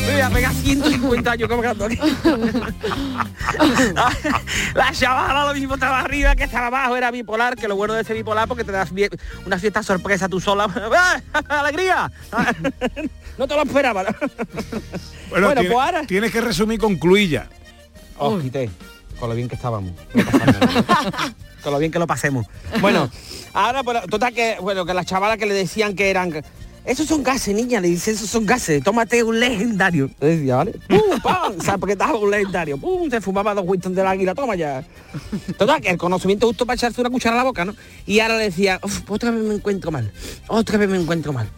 [0.07, 1.97] Me voy a pegar 150 años cabrando aquí.
[4.73, 8.03] La chavala lo mismo estaba arriba que estaba abajo, era bipolar, que lo bueno de
[8.03, 8.89] ser bipolar porque te das
[9.45, 10.67] una fiesta sorpresa tú sola.
[10.95, 11.19] ¡Ah!
[11.49, 12.09] ¡Alegría!
[13.37, 14.03] No te lo esperaba.
[14.03, 14.09] ¿no?
[15.29, 17.47] Bueno, Bueno, tiene- pues ahora- tienes que resumir con cluilla.
[18.17, 18.69] Os quité,
[19.19, 19.91] con lo bien que estábamos.
[21.63, 22.45] Con lo bien que lo pasemos.
[22.81, 23.09] Bueno,
[23.53, 26.41] ahora, pues, total que, bueno, que las chavalas que le decían que eran...
[26.85, 30.09] Esos son gases, niña, le dice, esos son gases, tómate un legendario.
[30.21, 30.71] Le decía, ¿vale?
[30.87, 31.19] ¡Pum!
[31.21, 31.55] ¡Pam!
[31.59, 32.77] O sea, porque estaba un legendario.
[32.77, 33.09] ¡Pum!
[33.09, 34.85] Se fumaba dos Winston del águila, toma ya.
[35.57, 37.75] Total, que el conocimiento justo para echarse una cuchara a la boca, ¿no?
[38.05, 40.09] Y ahora le decía, "Uf, otra vez me encuentro mal,
[40.47, 41.49] otra vez me encuentro mal.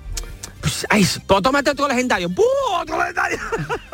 [0.61, 2.29] Pues, ay, pues tómate otro legendario.
[2.29, 2.45] ¡Pum!
[2.73, 3.39] ¡Otro legendario!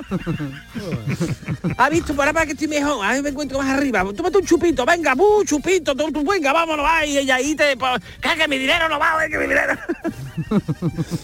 [1.77, 2.15] ¿Ha visto?
[2.15, 3.05] Para para que estoy mejor.
[3.05, 4.03] A mí me encuentro más arriba.
[4.15, 4.85] Tómate un chupito.
[4.85, 5.43] Venga, ¡bu!
[5.45, 5.95] chupito.
[5.95, 6.85] Tú, tú, venga, vámonos.
[6.87, 7.77] Ay, ella ahí te...
[7.77, 9.73] pues, Que, mi dinero no va, que mi dinero.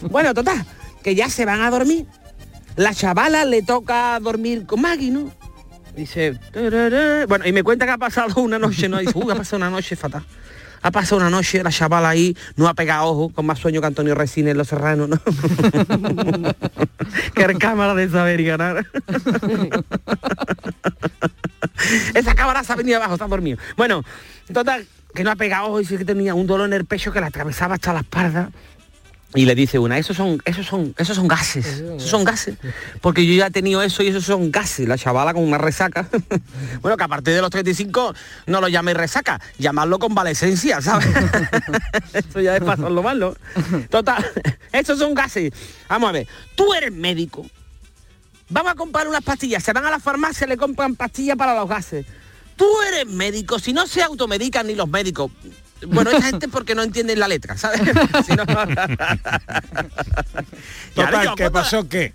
[0.09, 0.65] bueno, total.
[1.03, 2.05] Que ya se van a dormir.
[2.75, 5.31] La chavala le toca dormir con Maggie, ¿no?
[5.95, 6.39] Dice...
[7.27, 8.99] Bueno, y me cuenta que ha pasado una noche, ¿no?
[8.99, 10.23] Dice, uy, ha pasado una noche fatal.
[10.83, 13.87] Ha pasado una noche, la chavala ahí no ha pegado ojo, con más sueño que
[13.87, 15.17] Antonio Resines en Los Serranos, ¿no?
[17.35, 18.85] que era cámara de saber y ganar.
[22.13, 23.57] Esa cámara se ha venido abajo, está dormido.
[23.77, 24.03] Bueno,
[24.51, 27.11] total, que no ha pegado ojo y dice que tenía un dolor en el pecho
[27.11, 28.49] que la atravesaba hasta la espalda.
[29.33, 32.57] Y le dice una, esos son, esos son, esos son gases, esos son gases.
[32.99, 34.87] Porque yo ya he tenido eso y esos son gases.
[34.87, 36.09] La chavala con una resaca.
[36.81, 38.13] bueno, que a partir de los 35
[38.47, 41.07] no lo llaméis resaca, llamarlo convalecencia, ¿sabes?
[42.13, 43.37] eso ya es pasarlo malo.
[43.89, 44.25] Total,
[44.73, 45.53] esos son gases.
[45.87, 47.45] Vamos a ver, tú eres médico.
[48.49, 51.69] Vamos a comprar unas pastillas, se van a la farmacia, le compran pastillas para los
[51.69, 52.05] gases.
[52.57, 55.31] Tú eres médico, si no se automedican ni los médicos.
[55.87, 57.81] Bueno, esa gente porque no entienden la letra, ¿sabes?
[58.25, 58.43] Si no-
[60.95, 61.87] Y ahora Total, yo, ¿qué pasó?
[61.89, 62.13] ¿Qué?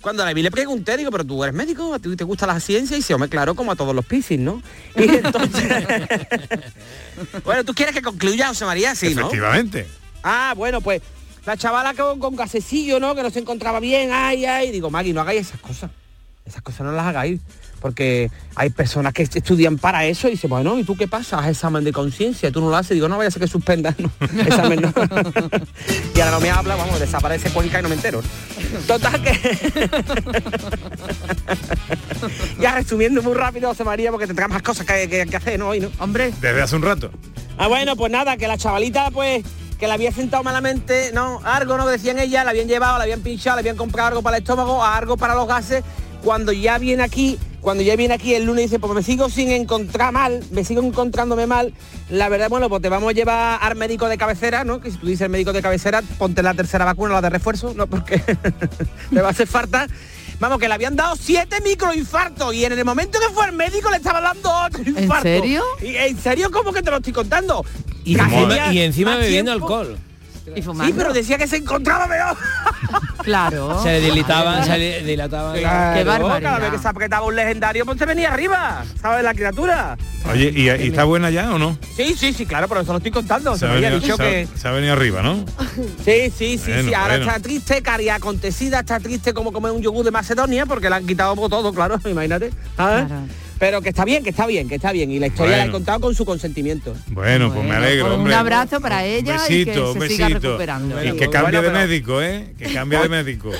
[0.00, 2.58] Cuando la vi le pregunté, digo, pero tú eres médico, a ti te gusta la
[2.58, 4.62] ciencia y se me claro como a todos los piscis, ¿no?
[4.96, 5.86] Y entonces...
[7.44, 8.94] bueno, ¿tú quieres que concluya, José María?
[8.94, 9.22] Sí, ¿no?
[9.22, 9.86] Efectivamente.
[10.22, 11.02] Ah, bueno, pues
[11.44, 13.14] la chavala con, con gasecillo, ¿no?
[13.14, 14.70] Que no se encontraba bien, ay, ay.
[14.70, 15.90] Digo, Maggie, no hagáis esas cosas.
[16.46, 17.40] Esas cosas no las hagáis.
[17.80, 21.38] Porque hay personas que estudian para eso y dicen, bueno, ¿y tú qué pasa?
[21.38, 22.90] Haz examen de conciencia, tú no lo haces.
[22.94, 24.10] Digo, no vaya a ser que suspendas, no.
[24.42, 24.92] Examen no.
[26.14, 28.20] y ahora no me habla, vamos, desaparece Cuenca y no me entero.
[28.86, 29.30] Total que.
[32.60, 35.68] ya resumiendo muy rápido, José María, porque tendrá más cosas que, que- que hacer, ¿no?
[35.68, 35.90] Hoy, ¿no?
[35.98, 36.32] Hombre.
[36.40, 37.10] Desde hace un rato.
[37.58, 39.44] Ah, bueno, pues nada, que la chavalita, pues,
[39.78, 43.20] que la había sentado malamente, no, algo, no decían ella, la habían llevado, la habían
[43.20, 45.82] pinchado, le habían comprado algo para el estómago, algo para los gases.
[46.22, 49.28] Cuando ya viene aquí, cuando ya viene aquí el lunes y dice, pues me sigo
[49.28, 51.72] sin encontrar mal, me sigo encontrándome mal,
[52.08, 54.80] la verdad, bueno, pues te vamos a llevar al médico de cabecera, ¿no?
[54.80, 57.86] Que si tú dices médico de cabecera, ponte la tercera vacuna, la de refuerzo, ¿no?
[57.86, 58.18] Porque
[59.10, 59.86] te va a hacer falta.
[60.38, 63.90] Vamos, que le habían dado siete microinfartos y en el momento que fue el médico
[63.90, 65.22] le estaba dando otro infarto.
[65.22, 65.62] serio?
[65.82, 66.50] Y, ¿En serio?
[66.50, 67.64] ¿Cómo que te lo estoy contando?
[68.04, 69.66] Y y encima bebiendo tiempo.
[69.66, 69.98] alcohol.
[70.56, 72.36] Y Sí, pero decía que se encontraba peor.
[73.22, 73.82] Claro.
[73.82, 75.58] Se dilataban, se dilataban.
[75.58, 76.40] Claro, barbaridad.
[76.42, 79.22] Cada vez que se apretaba un legendario, pues se venía arriba, ¿sabes?
[79.22, 79.98] La criatura.
[80.32, 81.76] Oye, ¿y, y está buena ya o no?
[81.94, 83.52] Sí, sí, sí, claro, pero eso lo estoy contando.
[83.52, 84.48] Se, Se ha, había venido, dicho se ha- que...
[84.58, 85.44] se ha venido arriba, ¿no?
[86.04, 86.94] Sí, sí, sí, Bueno, sí.
[86.94, 87.30] Ahora bueno.
[87.30, 91.06] está triste, cari acontecida, está triste como comer un yogur de Macedonia, porque le han
[91.06, 92.50] quitado por todo, claro, imagínate.
[92.76, 93.04] ¿sabes?
[93.60, 95.10] Pero que está bien, que está bien, que está bien.
[95.10, 96.94] Y la historia la he contado con su consentimiento.
[97.08, 98.34] Bueno, pues me alegro, pues un hombre.
[98.34, 100.48] abrazo para ella y que besito, se siga besito.
[100.48, 100.98] recuperando.
[101.04, 102.54] Y que Bueno, cambie de médico, ¿eh?
[102.58, 103.50] Que cambie de médico.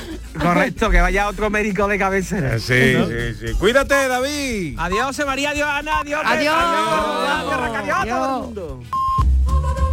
[0.40, 2.58] Correcto, que vaya otro médico de cabecera.
[2.58, 3.06] Sí, ¿No?
[3.08, 3.12] sí,
[3.46, 3.52] sí.
[3.58, 4.74] Cuídate, David.
[4.78, 6.22] Adiós, María, adiós, Ana, adiós.
[6.24, 6.54] Adiós.
[6.56, 8.80] Adiós, adiós, adiós
[9.46, 9.89] a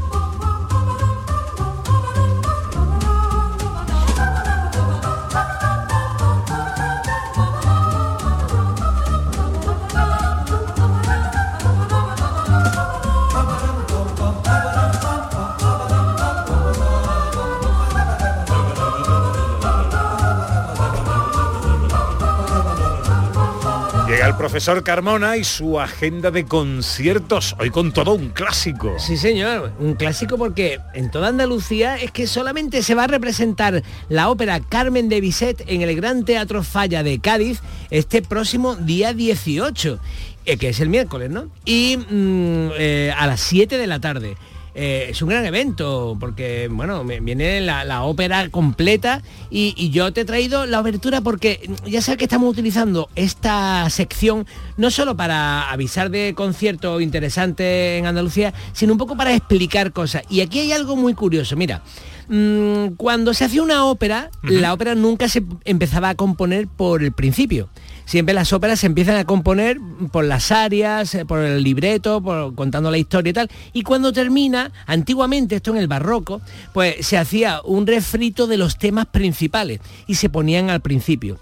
[24.18, 28.96] Llega el profesor Carmona y su agenda de conciertos, hoy con todo un clásico.
[28.98, 33.84] Sí, señor, un clásico porque en toda Andalucía es que solamente se va a representar
[34.10, 37.60] la ópera Carmen de Bizet en el Gran Teatro Falla de Cádiz
[37.92, 40.00] este próximo día 18,
[40.46, 41.52] eh, que es el miércoles, ¿no?
[41.64, 44.36] Y mm, eh, a las 7 de la tarde.
[44.80, 50.14] Eh, es un gran evento porque, bueno, viene la, la ópera completa y, y yo
[50.14, 54.46] te he traído la obertura porque ya sabes que estamos utilizando esta sección
[54.78, 60.22] no solo para avisar de conciertos interesantes en Andalucía, sino un poco para explicar cosas.
[60.30, 61.82] Y aquí hay algo muy curioso, mira.
[62.28, 67.14] mm, Cuando se hacía una ópera, la ópera nunca se empezaba a componer por el
[67.14, 67.68] principio.
[68.08, 69.82] Siempre las óperas se empiezan a componer
[70.14, 73.52] por las arias, eh, por el libreto, por contando la historia y tal.
[73.74, 76.42] Y cuando termina, antiguamente, esto en el barroco,
[76.74, 81.38] pues se hacía un refrito de los temas principales y se ponían al principio.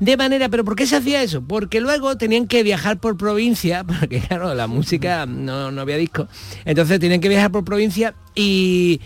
[0.00, 1.42] De manera, pero ¿por qué se hacía eso?
[1.42, 6.26] Porque luego tenían que viajar por provincia, porque claro, la música no, no había disco.
[6.64, 9.00] Entonces tenían que viajar por provincia y,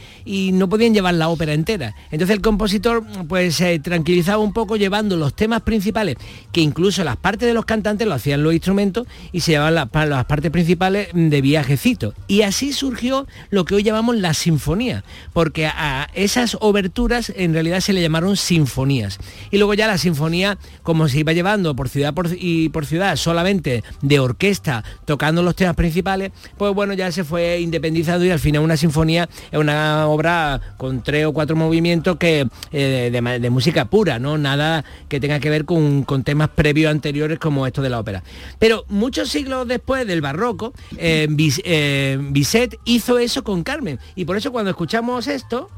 [0.55, 1.95] no podían llevar la ópera entera.
[2.11, 6.17] Entonces el compositor pues se tranquilizaba un poco llevando los temas principales,
[6.53, 10.25] que incluso las partes de los cantantes lo hacían los instrumentos y se llevaban las
[10.27, 12.15] partes principales de viajecito.
[12.29, 17.81] Y así surgió lo que hoy llamamos la sinfonía, porque a esas oberturas en realidad
[17.81, 19.19] se le llamaron sinfonías.
[19.51, 23.17] Y luego ya la sinfonía, como se iba llevando por ciudad por- y por ciudad
[23.17, 28.39] solamente de orquesta tocando los temas principales, pues bueno, ya se fue independizando y al
[28.39, 33.85] final una sinfonía es una obra con tres o cuatro movimientos que eh, de, música
[33.87, 34.37] pura, ¿no?
[34.37, 38.22] Nada que tenga que ver con, con temas previos anteriores como esto de la ópera.
[38.59, 43.98] Pero muchos siglos después del barroco, eh, Bis- eh, Bizet hizo eso con Carmen.
[44.16, 45.70] Y por eso cuando escuchamos esto,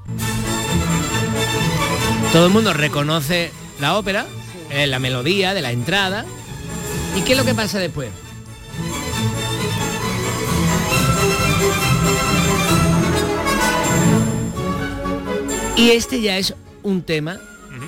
[2.33, 4.27] todo el mundo reconoce la ópera,
[4.71, 6.25] eh, la melodía de la entrada.
[7.17, 8.11] ¿Y qué es lo que pasa después?
[15.77, 17.39] Y este ya es un tema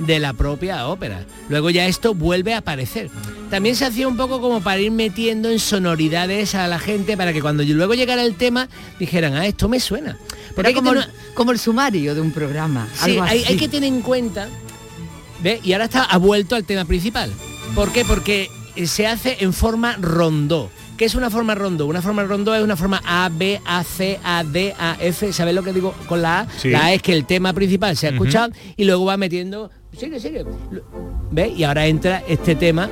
[0.00, 1.24] de la propia ópera.
[1.48, 3.08] Luego ya esto vuelve a aparecer.
[3.50, 7.32] También se hacía un poco como para ir metiendo en sonoridades a la gente para
[7.32, 10.18] que cuando luego llegara el tema dijeran, ah, esto me suena.
[10.56, 12.86] Era hay que como, tener- el, como el sumario de un programa.
[12.94, 13.52] Sí, algo hay, así.
[13.52, 14.48] hay que tener en cuenta,
[15.42, 15.60] ¿ve?
[15.62, 17.32] Y ahora está ha vuelto al tema principal.
[17.74, 18.04] ¿Por qué?
[18.04, 20.70] Porque eh, se hace en forma rondó.
[20.98, 21.86] ¿Qué es una forma rondó?
[21.86, 25.32] Una forma rondó es una forma A, B, A, C, A, D, A, F.
[25.32, 26.46] ¿Sabes lo que digo con la A?
[26.58, 26.70] Sí.
[26.70, 29.70] La A es que el tema principal se ha escuchado y luego va metiendo...
[29.96, 30.44] Sigue, sigue.
[31.30, 31.48] ¿Ve?
[31.56, 32.90] Y ahora entra este tema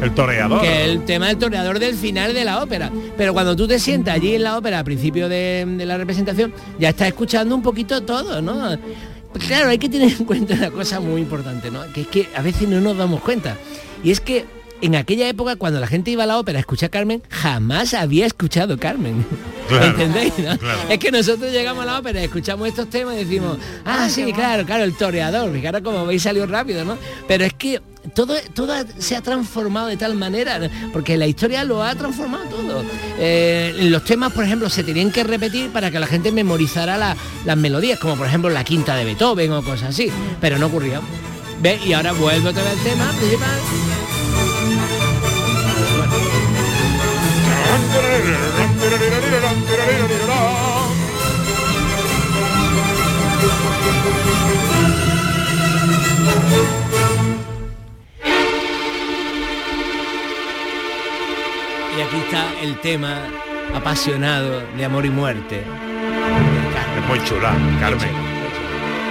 [0.00, 0.60] El toreador.
[0.60, 2.90] que es el tema del toreador del final de la ópera.
[3.16, 6.54] Pero cuando tú te sientas allí en la ópera al principio de, de la representación,
[6.78, 8.78] ya estás escuchando un poquito todo, ¿no?
[9.32, 11.80] Pues claro, hay que tener en cuenta una cosa muy importante, ¿no?
[11.92, 13.56] Que es que a veces no nos damos cuenta.
[14.04, 14.44] Y es que
[14.82, 18.26] en aquella época, cuando la gente iba a la ópera a escuchar Carmen, jamás había
[18.26, 19.24] escuchado Carmen.
[19.68, 20.32] Claro, ¿Entendéis?
[20.38, 20.58] no?
[20.58, 20.78] claro.
[20.90, 24.66] Es que nosotros llegamos a la ópera, escuchamos estos temas y decimos, ah, sí, claro,
[24.66, 26.98] claro, el toreador, fijaros como veis salió rápido, ¿no?
[27.28, 27.80] Pero es que
[28.14, 30.68] todo, todo se ha transformado de tal manera, ¿no?
[30.92, 32.82] porque la historia lo ha transformado todo.
[33.18, 37.16] Eh, los temas, por ejemplo, se tenían que repetir para que la gente memorizara la-
[37.44, 41.00] las melodías, como por ejemplo la quinta de Beethoven o cosas así, pero no ocurrió.
[41.62, 41.86] ¿Ves?
[41.86, 43.58] Y ahora vuelvo otra vez al tema principal.
[62.62, 63.26] El tema
[63.74, 65.62] apasionado de amor y muerte.
[66.96, 68.08] Es muy chula, Carmen.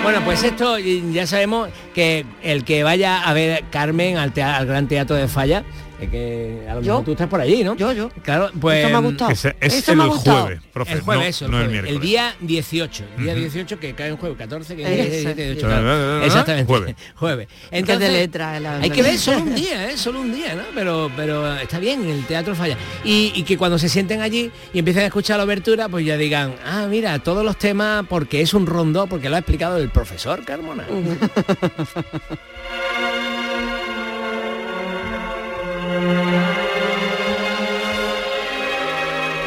[0.03, 4.87] Bueno, pues esto ya sabemos que el que vaya a ver Carmen al, al Gran
[4.87, 5.63] Teatro de Falla,
[6.01, 6.93] es que a lo Yo.
[6.93, 7.75] mejor tú estás por allí, ¿no?
[7.75, 8.09] Yo, yo.
[8.23, 9.31] Claro, pues Esto me ha gustado.
[9.31, 10.41] Ese es Eso el me ha gustado.
[10.43, 11.51] jueves, profe, el jueves, no- eso, el,
[11.93, 13.41] no día 18, el día Ujú.
[13.41, 15.87] 18 que cae en jueves, 14 que es 18, Eh, claro.
[15.91, 16.65] eh, eh, Exactamente.
[16.67, 16.95] jueves.
[17.15, 17.47] jueves.
[17.69, 19.97] Es que de letra, la- hay que ver solo un día, ¿eh?
[19.97, 20.63] Solo un día, ¿no?
[20.73, 22.77] Pero, pero está bien, el teatro falla.
[23.03, 26.17] Y, y que cuando se sienten allí y empiecen a escuchar la obertura, pues ya
[26.17, 29.89] digan, ah, mira, todos los temas, porque es un rondó, porque lo ha explicado el
[29.89, 30.85] profesor Carmona.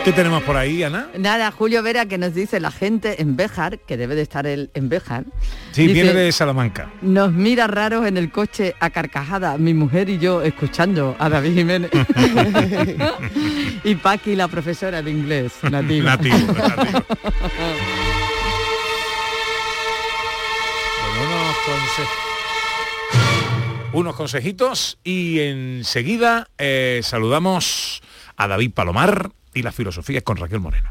[0.04, 1.08] ¿Qué tenemos por ahí, Ana?
[1.18, 4.68] Nada, Julio Vera que nos dice la gente en Béjar, que debe de estar él
[4.74, 5.24] en Béjar.
[5.72, 6.90] Sí, dice, viene de Salamanca.
[7.00, 11.54] Nos mira raros en el coche a carcajada, mi mujer y yo escuchando a David
[11.54, 11.90] Jiménez.
[13.84, 16.16] y Paqui, la profesora de inglés, nativa.
[16.16, 17.04] Nativo, nativo.
[21.16, 22.33] Bueno, conse-
[23.94, 28.02] unos consejitos y enseguida eh, saludamos
[28.36, 30.90] a David Palomar y la filosofía es con Raquel Moreno.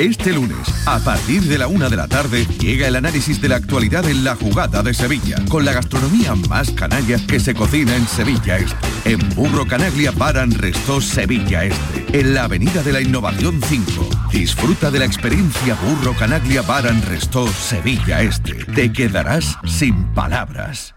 [0.00, 0.56] Este lunes,
[0.86, 4.24] a partir de la una de la tarde, llega el análisis de la actualidad en
[4.24, 9.12] la jugada de Sevilla, con la gastronomía más canalla que se cocina en Sevilla Este.
[9.12, 14.08] En Burro Canaglia Baran Resto Sevilla Este, en la Avenida de la Innovación 5.
[14.32, 18.54] Disfruta de la experiencia Burro Canaglia Baran Resto Sevilla Este.
[18.74, 20.94] Te quedarás sin palabras.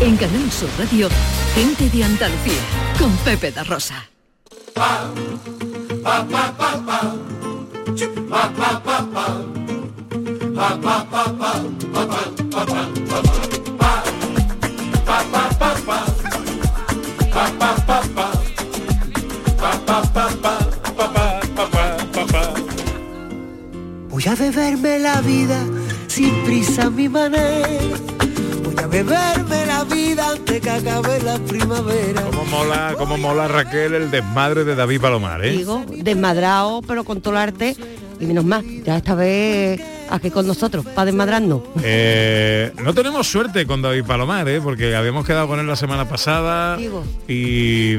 [0.00, 1.08] En Canal Sur Radio,
[1.56, 2.60] gente de Andalucía,
[3.00, 4.08] con Pepe da Rosa.
[24.08, 25.64] Voy a beberme la vida
[26.08, 27.99] sin prisa a mi manera.
[28.90, 32.22] Beberme la vida antes que acabe la primavera.
[32.22, 35.52] Cómo mola, cómo mola Raquel el desmadre de David Palomar, ¿eh?
[35.52, 37.76] Digo, desmadrado, pero con todo el arte.
[38.18, 41.62] Y menos más, ya esta vez aquí con nosotros, para desmadrarnos.
[41.82, 44.60] Eh, no tenemos suerte con David Palomar, ¿eh?
[44.60, 46.76] porque habíamos quedado con él la semana pasada
[47.28, 47.94] y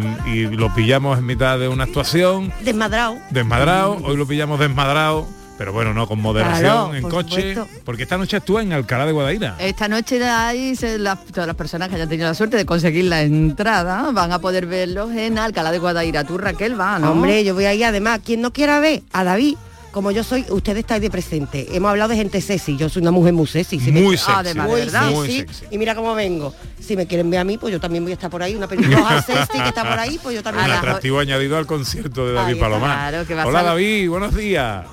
[0.51, 3.15] lo pillamos en mitad de una actuación, Desmadrado.
[3.31, 5.25] desmadrado, hoy lo pillamos desmadrado,
[5.61, 7.67] pero bueno, no, con moderación Claro, en por coche, supuesto.
[7.85, 9.57] porque esta noche actúa en Alcalá de Guadaira.
[9.59, 13.05] Esta noche ahí se- las- todas las personas que hayan tenido la suerte de conseguir
[13.05, 16.23] la entrada van a poder verlos en Alcalá de Guadaira.
[16.23, 17.11] Tú Raquel va, ¿no?
[17.11, 19.55] Hombre, yo voy ahí además, quien no quiera ver a David,
[19.91, 21.67] como yo soy, ustedes estáis de presente.
[21.75, 23.79] Hemos hablado de gente sexy, yo soy una mujer muy sexy.
[23.79, 24.31] si Muy me- sexy.
[24.33, 25.01] Además, muy verdad.
[25.01, 25.65] sexy, Muy sexy.
[25.69, 26.55] Y mira cómo vengo.
[26.79, 28.55] Si me quieren ver a mí, pues yo también voy a estar por ahí.
[28.55, 30.71] Una pelirroja sexy que está por ahí, pues yo también.
[30.71, 32.97] A- atractivo añadido al concierto de David Palomar.
[33.11, 34.85] claro, que va a Hola sal- David, buenos días.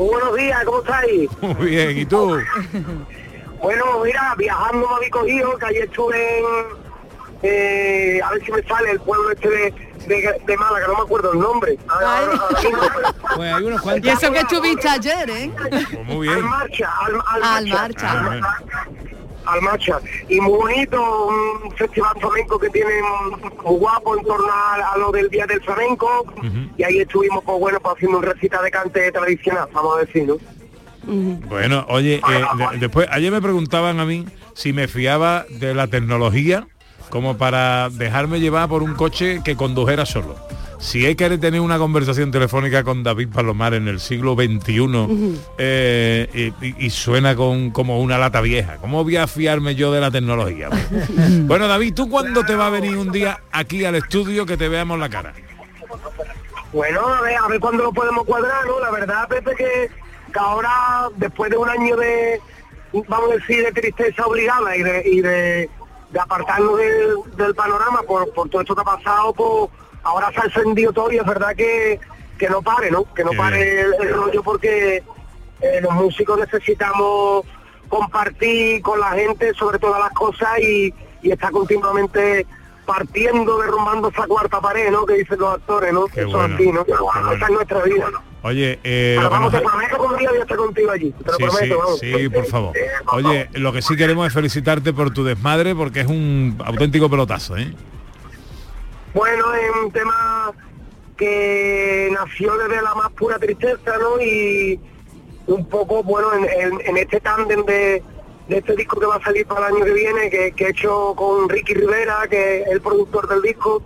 [0.00, 1.30] Buenos días, ¿cómo estáis?
[1.42, 2.38] Muy bien, ¿y tú?
[3.60, 6.44] Bueno, mira, viajando me había cogido, que ayer estuve en...
[7.42, 9.74] eh, a ver si me sale el pueblo este de,
[10.06, 11.78] de, de Málaga, no me acuerdo el nombre.
[13.36, 15.52] Pues hay unos Y eso que estuviste ayer, ¿eh?
[15.92, 16.38] Pues muy bien.
[16.38, 18.14] Al marcha, al, al Al marcha.
[18.14, 18.58] marcha.
[19.46, 19.98] Al marcha.
[20.28, 23.02] Y muy bonito, un festival flamenco que tienen
[23.64, 26.24] muy guapo en torno a, a lo del Día del Flamenco.
[26.76, 30.26] Y ahí estuvimos, pues bueno, pues haciendo un recita de cante tradicional, vamos a decir,
[30.26, 30.36] ¿no?
[31.48, 35.86] Bueno, oye, eh, de- después, ayer me preguntaban a mí si me fiaba de la
[35.86, 36.66] tecnología
[37.08, 40.36] como para dejarme llevar por un coche que condujera solo.
[40.80, 46.52] Si he querido tener una conversación telefónica con David Palomar en el siglo XXI eh,
[46.60, 50.00] y, y- y suena con, como una lata vieja, ¿cómo voy a fiarme yo de
[50.00, 50.70] la tecnología?
[51.42, 54.68] bueno, David, ¿tú cuándo te va a venir un día aquí al estudio que te
[54.68, 55.34] veamos la cara?
[56.72, 58.80] Bueno, a ver, a ver cuándo lo podemos cuadrar, ¿no?
[58.80, 59.90] La verdad, Pepe, que,
[60.32, 62.40] que ahora, después de un año de,
[63.06, 65.68] vamos a decir, de tristeza obligada y de, y de,
[66.10, 69.70] de apartarnos del, del panorama por, por todo esto que ha pasado, pues
[70.02, 72.00] ahora se ha encendido todo y es verdad que,
[72.38, 73.04] que no pare, ¿no?
[73.14, 75.02] Que no Qué pare el, el rollo porque
[75.60, 77.44] eh, los músicos necesitamos
[77.88, 82.46] compartir con la gente sobre todas las cosas y, y está continuamente
[82.86, 85.04] partiendo, derrumbando esa cuarta pared, ¿no?
[85.06, 86.06] Que dicen los actores, ¿no?
[86.06, 86.84] Qué Eso bueno, así, ¿no?
[86.84, 87.32] bueno.
[87.32, 88.22] Esa es nuestra vida, ¿no?
[88.42, 91.24] Oye, eh, Pero vamos, te prometo que un día voy a estar contigo allí, te
[91.24, 91.98] lo Sí, sí, prometo, vamos.
[92.00, 92.72] sí, por favor.
[93.12, 97.56] Oye, lo que sí queremos es felicitarte por tu desmadre porque es un auténtico pelotazo,
[97.58, 97.74] ¿eh?
[99.14, 100.52] Bueno, es un tema
[101.16, 104.20] que nació desde la más pura tristeza, ¿no?
[104.20, 104.80] Y
[105.46, 108.02] un poco, bueno, en, en- en este tándem de,
[108.48, 110.70] de este disco que va a salir para el año que viene, que, que he
[110.70, 113.82] hecho con Ricky Rivera, que es el productor del disco,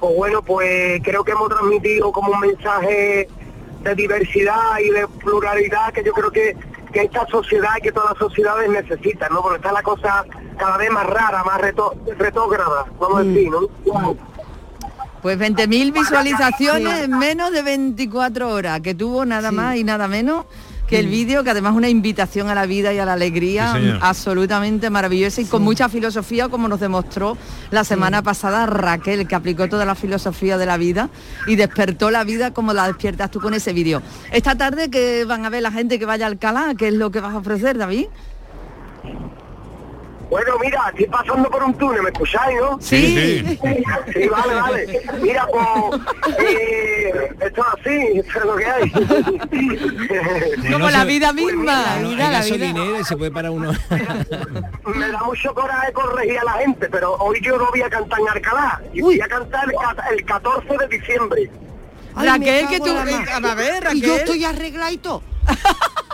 [0.00, 3.28] pues bueno, pues creo que hemos transmitido como un mensaje
[3.82, 6.56] de diversidad y de pluralidad que yo creo que,
[6.92, 9.42] que esta sociedad y que todas las sociedades necesitan, ¿no?
[9.42, 10.24] Porque está la cosa
[10.58, 13.60] cada vez más rara, más reto, retógrada, vamos a decir, ¿no?
[15.22, 20.46] Pues 20.000 visualizaciones en menos de 24 horas, que tuvo nada más y nada menos
[20.88, 23.74] que el vídeo, que además es una invitación a la vida y a la alegría
[23.74, 27.38] Sí, absolutamente maravillosa y con mucha filosofía, como nos demostró
[27.70, 31.08] la semana pasada Raquel, que aplicó toda la filosofía de la vida
[31.46, 34.02] y despertó la vida como la despiertas tú con ese vídeo.
[34.32, 37.10] Esta tarde que van a ver la gente que vaya a Alcalá, ¿qué es lo
[37.10, 38.06] que vas a ofrecer, David?
[40.32, 42.78] Bueno, mira, estoy pasando por un túnel, ¿me escucháis, no?
[42.80, 43.44] Sí.
[43.52, 43.58] Sí.
[44.14, 45.00] Sí, vale, vale.
[45.20, 46.00] Mira, pues,
[46.38, 48.90] eh, esto es así, esto es lo que hay.
[50.72, 51.82] Como la vida misma.
[51.82, 53.72] La vida, la gasolinera y se puede para uno.
[54.94, 58.18] Me da mucho coraje corregir a la gente, pero hoy yo no voy a cantar
[58.20, 58.80] en Alcalá.
[58.94, 61.50] Yo voy a cantar el, ca- el 14 de diciembre.
[62.14, 64.34] Ay, Raquel, que tú- eh, a ver, Y yo Raquel.
[64.34, 64.44] estoy
[64.96, 65.22] todo.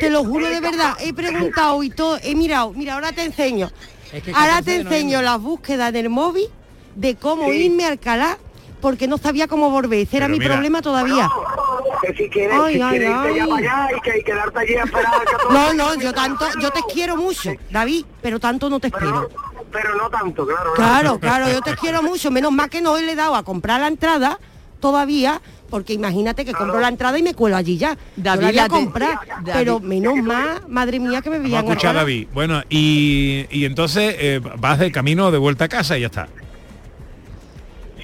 [0.00, 3.70] Te lo juro de verdad, he preguntado y todo, he mirado, mira, ahora te enseño.
[4.12, 6.46] Es que Ahora 14 te enseño las búsquedas en el móvil
[6.96, 7.66] de cómo Sí.
[7.66, 8.38] irme a Alcalá
[8.80, 10.00] porque no sabía cómo volver.
[10.00, 10.52] Ese era mi mira.
[10.54, 11.28] problema todavía.
[12.02, 13.50] Que si quieres, Ay, si ay, quieres irte ya ay.
[13.50, 16.46] para allá y, que, y quedarte allí a esperar al 14 No, no, yo tanto,
[16.60, 19.28] yo te quiero mucho, David, pero tanto no te pero espero.
[19.70, 20.72] pero no tanto, claro.
[20.74, 23.80] Claro, claro, yo te quiero mucho, menos mal que no le he dado a comprar
[23.80, 24.38] la entrada
[24.80, 25.40] todavía,
[25.70, 27.96] porque imagínate que compro la entrada y me cuelo allí ya.
[28.16, 29.50] David, Yo la voy a comprar, David.
[29.54, 32.00] pero menos mal, madre mía, que me veían escuchar a Alcalá.
[32.00, 32.28] David.
[32.34, 36.28] Bueno, y, y entonces eh, vas de camino de vuelta a casa y ya está.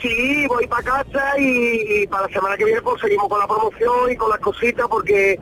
[0.00, 3.46] Sí, voy para casa y, y para la semana que viene pues seguimos con la
[3.46, 5.38] promoción y con las cositas porque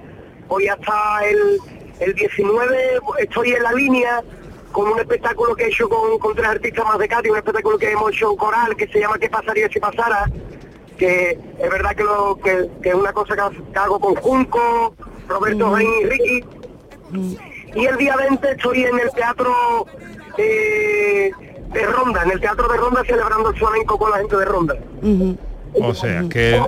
[0.48, 1.58] hoy hasta el,
[2.00, 2.76] el 19
[3.18, 4.22] estoy en la línea
[4.70, 7.78] con un espectáculo que he hecho con, con tres artistas más de Cádiz, un espectáculo
[7.78, 10.24] que hemos hecho en coral que se llama ¿Qué pasaría si pasara?
[10.98, 14.14] Que es verdad que, lo, que, que es una cosa que ha- que hago con
[14.16, 14.94] Junco,
[15.28, 16.44] Roberto Jaén y Ricky.
[17.74, 19.86] Y el día 20 estoy en el teatro
[20.38, 21.30] eh,
[21.72, 24.74] de Ronda, en el teatro de Ronda celebrando el flamenco con la gente de Ronda.
[25.74, 26.62] O sea, que,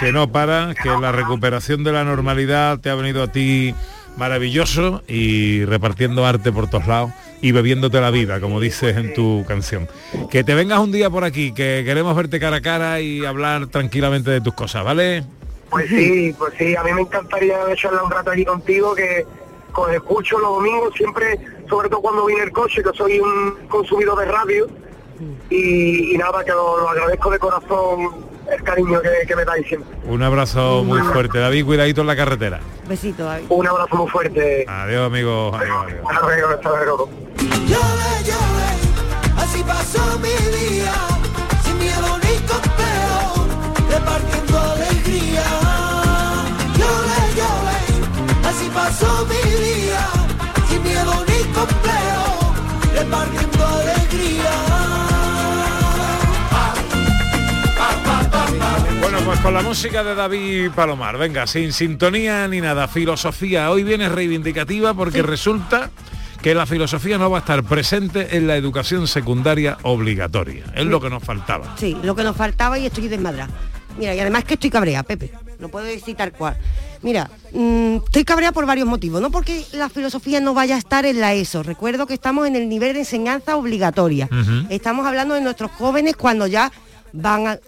[0.00, 3.72] que no para, que la recuperación de la normalidad te ha venido a ti
[4.16, 9.44] maravilloso y repartiendo arte por todos lados y bebiéndote la vida, como dices en tu
[9.46, 9.88] canción.
[10.30, 13.68] Que te vengas un día por aquí, que queremos verte cara a cara y hablar
[13.68, 15.24] tranquilamente de tus cosas, ¿vale?
[15.70, 19.26] Pues sí, pues sí, a mí me encantaría echarle un rato allí contigo, que
[19.74, 24.18] os escucho los domingos, siempre, sobre todo cuando vine el coche, que soy un consumidor
[24.18, 24.68] de radio,
[25.50, 28.10] y, nada, que lo agradezco de corazón
[28.50, 29.96] el cariño que, que me dais siempre.
[30.04, 31.38] Un abrazo muy fuerte.
[31.38, 32.60] David, cuidadito en la carretera.
[32.88, 33.46] Besito, David.
[33.48, 34.64] Un abrazo muy fuerte.
[34.68, 35.54] Adiós, amigos.
[35.60, 35.98] Adiós, adiós.
[36.10, 37.10] Hasta luego, hasta luego.
[39.36, 40.92] Así pasó mi día,
[41.64, 43.46] sin miedo ni complejo,
[43.90, 45.44] repartiendo alegría.
[46.76, 50.06] Lloré, lloré, así pasó mi día,
[50.68, 52.54] sin miedo ni complejo,
[52.94, 53.37] repartiendo
[59.42, 63.70] con la música de David Palomar, venga, sin sintonía ni nada, filosofía.
[63.70, 65.90] Hoy viene reivindicativa porque resulta
[66.42, 70.64] que la filosofía no va a estar presente en la educación secundaria obligatoria.
[70.74, 71.74] Es lo que nos faltaba.
[71.78, 73.50] Sí, lo que nos faltaba y estoy desmadrada.
[73.96, 75.32] Mira, y además que estoy cabrea, Pepe.
[75.58, 76.56] Lo puedo decir tal cual.
[77.02, 79.20] Mira, mm, estoy cabreada por varios motivos.
[79.20, 81.62] No porque la filosofía no vaya a estar en la ESO.
[81.64, 84.28] Recuerdo que estamos en el nivel de enseñanza obligatoria.
[84.68, 86.70] Estamos hablando de nuestros jóvenes cuando ya
[87.12, 87.58] van a-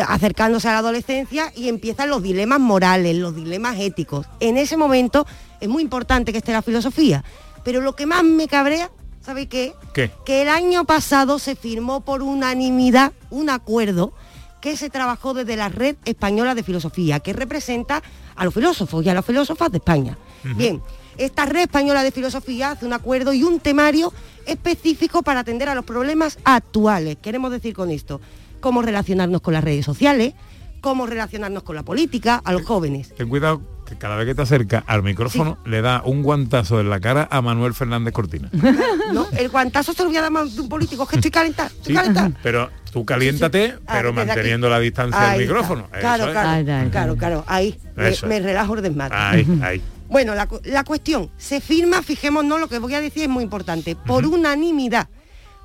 [0.00, 4.26] acercándose a la adolescencia y empiezan los dilemas morales, los dilemas éticos.
[4.40, 5.26] En ese momento
[5.60, 7.24] es muy importante que esté la filosofía.
[7.64, 8.90] Pero lo que más me cabrea,
[9.20, 9.74] ¿sabe qué?
[9.94, 10.10] ¿Qué?
[10.24, 14.12] que el año pasado se firmó por unanimidad un acuerdo
[14.60, 18.02] que se trabajó desde la Red Española de Filosofía, que representa
[18.36, 20.16] a los filósofos y a las filósofas de España.
[20.56, 20.80] Bien,
[21.18, 24.12] esta Red Española de Filosofía hace un acuerdo y un temario
[24.46, 27.16] específico para atender a los problemas actuales.
[27.20, 28.20] Queremos decir con esto,
[28.62, 30.32] cómo relacionarnos con las redes sociales,
[30.80, 33.14] cómo relacionarnos con la política, a los jóvenes.
[33.14, 36.88] Ten cuidado que cada vez que te acerca al micrófono le da un guantazo en
[36.88, 38.48] la cara a Manuel Fernández Cortina.
[39.12, 39.26] ¿no?
[39.36, 41.94] El guantazo se lo voy a dar más de un político, que estoy calentada, estoy
[41.96, 44.16] Sí, pero tú caliéntate, Ah, pero aquí.
[44.16, 45.88] manteniendo la distancia Ahí del micrófono.
[45.90, 46.38] Claro, Eso es.
[46.38, 47.78] claro, claro, claro, ahí.
[47.96, 48.30] Me, Eso es.
[48.30, 49.14] me relajo el desmadre.
[49.16, 49.82] Ahí, ahí.
[50.08, 54.26] Bueno, la cuestión, se firma, fijémonos, lo que voy a decir es muy importante, por
[54.26, 55.08] unanimidad.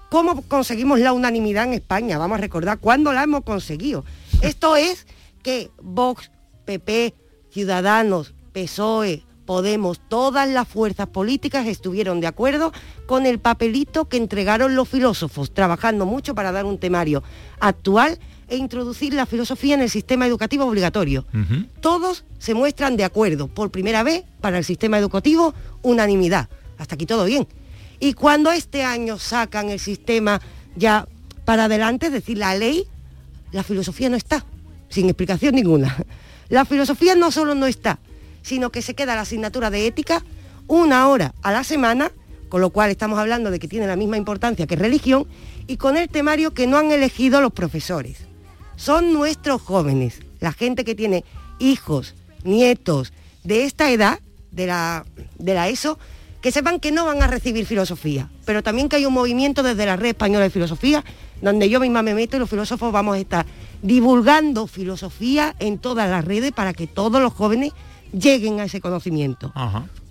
[0.09, 2.17] ¿Cómo conseguimos la unanimidad en España?
[2.17, 4.05] Vamos a recordar cuándo la hemos conseguido.
[4.41, 5.07] Esto es
[5.43, 6.31] que Vox,
[6.65, 7.13] PP,
[7.49, 12.73] Ciudadanos, PSOE, Podemos, todas las fuerzas políticas estuvieron de acuerdo
[13.05, 17.23] con el papelito que entregaron los filósofos, trabajando mucho para dar un temario
[17.61, 21.25] actual e introducir la filosofía en el sistema educativo obligatorio
[21.79, 23.47] todos se muestran de acuerdo.
[23.47, 25.53] Por primera vez, para el sistema educativo,
[25.83, 26.49] unanimidad.
[26.77, 27.47] Hasta aquí todo bien.
[27.99, 30.41] Y cuando este año sacan el sistema
[30.75, 31.07] ya
[31.45, 32.85] para adelante, es decir, la ley,
[33.51, 34.45] la filosofía no está,
[34.89, 35.95] sin explicación ninguna.
[36.49, 37.99] La filosofía no solo no está,
[38.41, 40.23] sino que se queda la asignatura de ética
[40.67, 42.11] una hora a la semana,
[42.49, 45.27] con lo cual estamos hablando de que tiene la misma importancia que religión,
[45.67, 48.17] y con el temario que no han elegido los profesores
[48.77, 51.25] son nuestros jóvenes, la gente que tiene
[51.59, 53.11] hijos, nietos
[53.43, 54.19] de esta edad,
[54.51, 55.05] de la,
[55.37, 55.99] de la ESO,
[56.41, 59.85] que sepan que no van a recibir filosofía, pero también que hay un movimiento desde
[59.85, 61.03] la Red Española de Filosofía,
[61.41, 63.45] donde yo misma me meto y los filósofos vamos a estar
[63.81, 67.73] divulgando filosofía en todas las redes para que todos los jóvenes
[68.11, 69.51] lleguen a ese conocimiento.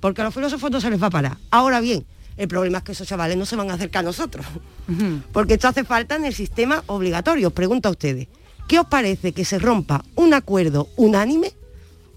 [0.00, 1.38] Porque a los filósofos no se les va a parar.
[1.50, 2.04] Ahora bien,
[2.36, 4.44] el problema es que esos chavales no se van a acercar a nosotros.
[5.32, 7.48] Porque esto hace falta en el sistema obligatorio.
[7.48, 8.28] Os pregunto a ustedes,
[8.68, 11.52] ¿qué os parece que se rompa un acuerdo unánime,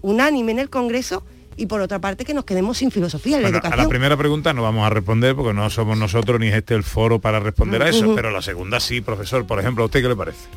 [0.02, 1.24] unánime en el Congreso,
[1.60, 3.84] y por otra parte que nos quedemos sin filosofía en la Bueno, a educación?
[3.84, 6.82] la primera pregunta no vamos a responder porque no somos nosotros ni es este el
[6.82, 9.46] foro para responder a eso, pero la segunda sí, profesor.
[9.46, 10.48] Por ejemplo, ¿a usted qué le parece?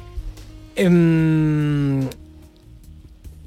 [0.75, 2.07] Em,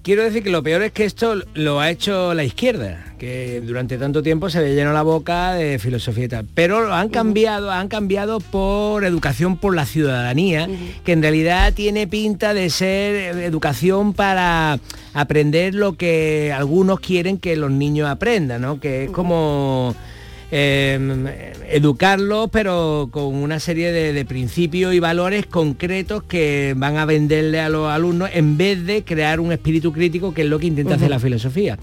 [0.06, 3.98] quiero decir que lo peor es que esto lo ha hecho la izquierda, que durante
[3.98, 6.46] tanto tiempo se le llenó la boca de filosofía y tal.
[6.54, 10.68] Pero lo han cambiado, han cambiado por educación por la ciudadanía,
[11.04, 14.78] que en realidad tiene pinta de ser educación para
[15.12, 18.78] aprender lo que algunos quieren que los niños aprendan, ¿no?
[18.78, 19.96] Que es como
[20.58, 27.04] eh, educarlos, pero con una serie de, de principios y valores concretos que van a
[27.04, 30.68] venderle a los alumnos en vez de crear un espíritu crítico, que es lo que
[30.68, 31.78] intenta hacer la filosofía.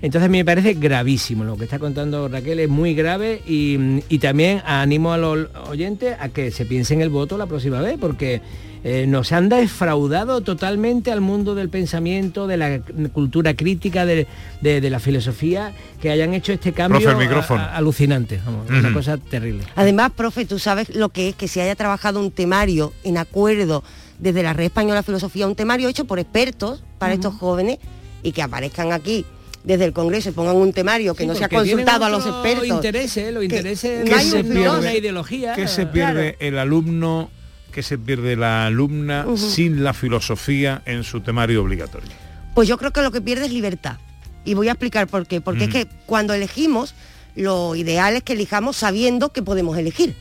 [0.00, 4.62] Entonces me parece gravísimo lo que está contando Raquel, es muy grave y, y también
[4.64, 8.40] animo a los oyentes a que se piensen el voto la próxima vez, porque
[8.86, 12.80] eh, nos han defraudado totalmente al mundo del pensamiento, de la
[13.12, 14.26] cultura crítica, de,
[14.60, 15.72] de- de la filosofía,
[16.02, 17.62] que hayan hecho este cambio Profe, el micrófono.
[17.62, 19.64] a- a- alucinante, vamos, una cosa terrible.
[19.74, 23.82] Además, profe, tú sabes lo que es que se haya trabajado un temario en acuerdo
[24.18, 27.78] desde la Red Española de Filosofía, un temario hecho por expertos para estos jóvenes
[28.22, 29.24] y que aparezcan aquí
[29.64, 32.26] desde el Congreso y pongan un temario que Sí, no se ha consultado a los
[32.26, 32.66] expertos.
[32.68, 35.54] intereses, los Que- intereses que no hay se un pierde una ideología.
[35.54, 37.30] ¿Qué se pierde el alumno,
[37.74, 42.08] qué se pierde la alumna sin la filosofía en su temario obligatorio?
[42.54, 43.98] Pues yo creo que lo que pierde es libertad.
[44.44, 45.40] Y voy a explicar por qué.
[45.40, 46.94] Porque es que cuando elegimos,
[47.34, 50.14] lo ideal es que elijamos sabiendo que podemos elegir.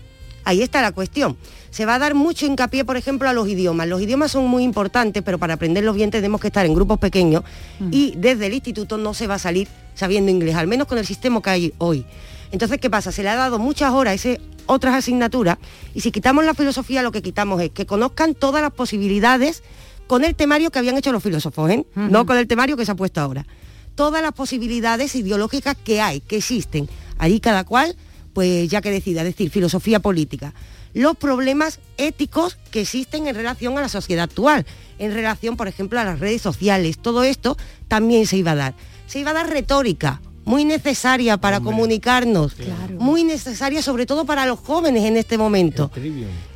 [0.46, 1.38] Ahí está la cuestión.
[1.70, 3.88] Se va a dar mucho hincapié, por ejemplo, a los idiomas.
[3.88, 7.44] Los idiomas son muy importantes, pero para aprenderlos bien tenemos que estar en grupos pequeños
[7.92, 11.06] y desde el instituto no se va a salir sabiendo inglés, al menos con el
[11.06, 12.06] sistema que hay hoy.
[12.54, 13.12] Entonces, ¿qué pasa?
[13.12, 15.58] Se le ha dado muchas horas a ese, otras asignaturas
[15.96, 19.64] y si quitamos la filosofía lo que quitamos es que conozcan todas las posibilidades
[20.06, 21.84] con el temario que habían hecho los filósofos, ¿eh?
[21.96, 23.48] no con el temario que se ha puesto ahora.
[23.96, 26.88] Todas las posibilidades ideológicas que hay, que existen.
[27.18, 27.96] Ahí cada cual,
[28.34, 30.54] pues ya que decida, es decir, filosofía política.
[30.94, 34.68] Los problemas éticos que existen en relación a la sociedad actual,
[35.00, 37.00] en relación, por ejemplo, a las redes sociales.
[37.00, 38.76] Todo esto también se iba a dar.
[39.08, 42.54] Se iba a dar retórica, muy necesaria para comunicarnos,
[43.00, 45.90] muy necesaria sobre todo para los jóvenes en este momento.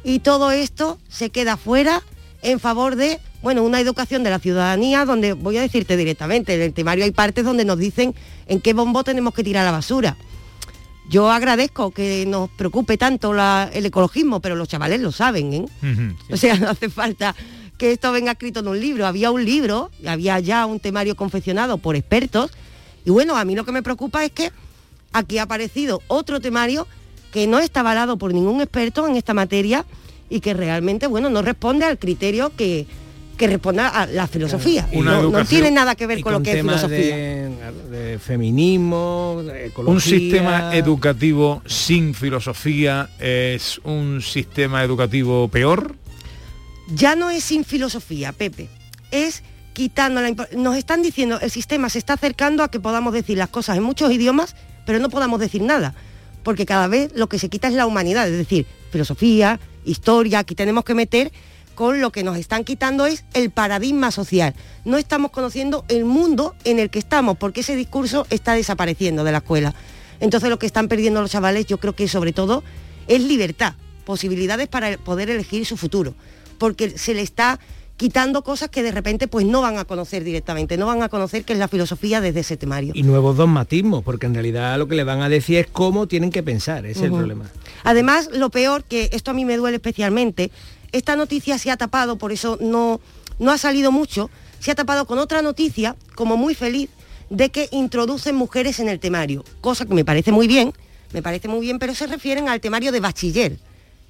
[0.04, 2.02] Y todo esto se queda fuera
[2.42, 6.62] en favor de, bueno, una educación de la ciudadanía donde, voy a decirte directamente, en
[6.62, 8.14] el temario hay partes donde nos dicen
[8.48, 10.18] en qué bombo tenemos que tirar la basura.
[11.10, 15.66] Yo agradezco que nos preocupe tanto la- el ecologismo, pero los chavales lo saben, ¿eh?
[16.30, 17.34] O sea, no hace falta
[17.78, 19.08] que esto venga escrito en un libro.
[19.08, 22.52] Había un libro, había ya un temario confeccionado por expertos.
[23.08, 24.52] Y bueno, a mí lo que me preocupa es que
[25.14, 26.86] aquí ha aparecido otro temario
[27.32, 29.86] que no está avalado por ningún experto en esta materia
[30.30, 32.86] y que realmente, bueno, no responde al criterio que,
[33.38, 34.90] que responda a la filosofía.
[34.92, 37.16] Una no, tiene nada que ver con, lo que es filosofía.
[37.16, 37.50] De,
[37.92, 39.94] de feminismo, de ecología.
[39.94, 45.96] Un sistema educativo sin filosofía es un sistema educativo peor.
[46.90, 48.68] ya no es sin filosofía, Pepe,
[49.12, 49.44] es
[50.56, 53.84] nos están diciendo el sistema se está acercando a que podamos decir las cosas en
[53.84, 54.56] muchos idiomas,
[54.86, 55.94] pero no podamos decir nada,
[56.44, 60.56] porque cada vez lo que se quita es la humanidad, es decir, filosofía, historia, aquí
[60.56, 61.32] tenemos que meter
[61.76, 64.56] con lo que nos están quitando es el paradigma social.
[64.84, 69.32] No estamos conociendo el mundo en el que estamos, porque ese discurso está desapareciendo de
[69.32, 69.76] la escuela.
[70.20, 72.64] Entonces lo que están perdiendo los chavales, yo creo que sobre todo
[73.08, 73.76] es libertad,
[74.06, 76.16] posibilidades para poder elegir su futuro,
[76.58, 77.60] porque se le está
[77.98, 81.44] quitando cosas que de repente pues no van a conocer directamente, no van a conocer
[81.44, 82.94] qué es la filosofía desde ese temario.
[82.96, 86.32] Y nuevos dogmatismos, porque en realidad lo que le van a decir es cómo tienen
[86.32, 87.50] que pensar, ese es el problema.
[87.84, 90.52] Además, lo peor, que esto a mí me duele especialmente,
[90.92, 93.02] esta noticia se ha tapado, por eso no,
[93.40, 94.30] no ha salido mucho,
[94.60, 96.90] se ha tapado con otra noticia, como muy feliz,
[97.30, 100.72] de que introducen mujeres en el temario, cosa que me parece muy bien,
[101.14, 103.58] me parece muy bien, pero se refieren al temario de bachiller,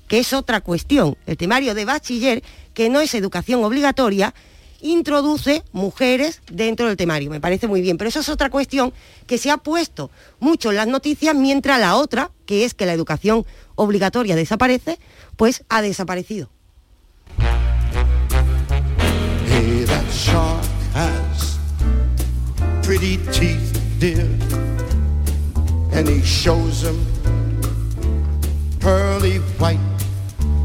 [0.07, 1.17] que es otra cuestión.
[1.25, 2.43] El temario de bachiller,
[2.73, 4.33] que no es educación obligatoria,
[4.81, 7.29] introduce mujeres dentro del temario.
[7.29, 8.93] Me parece muy bien, pero eso es otra cuestión
[9.25, 12.93] que se ha puesto mucho en las noticias, mientras la otra, que es que la
[12.93, 13.45] educación
[13.75, 14.99] obligatoria desaparece,
[15.35, 16.49] pues ha desaparecido.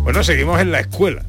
[0.03, 1.23] Bueno, seguimos en la escuela.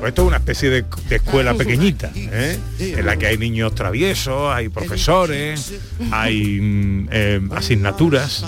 [0.00, 2.58] Pues esto es una especie de, de escuela pequeñita, ¿eh?
[2.78, 5.72] en la que hay niños traviesos, hay profesores,
[6.12, 8.44] hay mm, eh, asignaturas.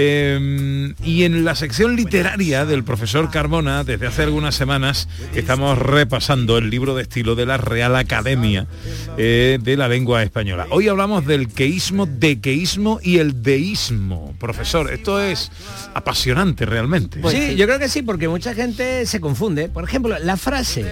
[0.00, 6.56] Eh, y en la sección literaria del profesor Carmona, desde hace algunas semanas, estamos repasando
[6.56, 8.68] el libro de estilo de la Real Academia
[9.16, 10.68] eh, de la Lengua Española.
[10.70, 14.36] Hoy hablamos del queísmo, dequeísmo y el deísmo.
[14.38, 15.50] Profesor, esto es
[15.94, 17.20] apasionante realmente.
[17.30, 19.47] sí, yo creo que sí, porque mucha gente se confunde.
[19.72, 20.84] Por ejemplo, la frase,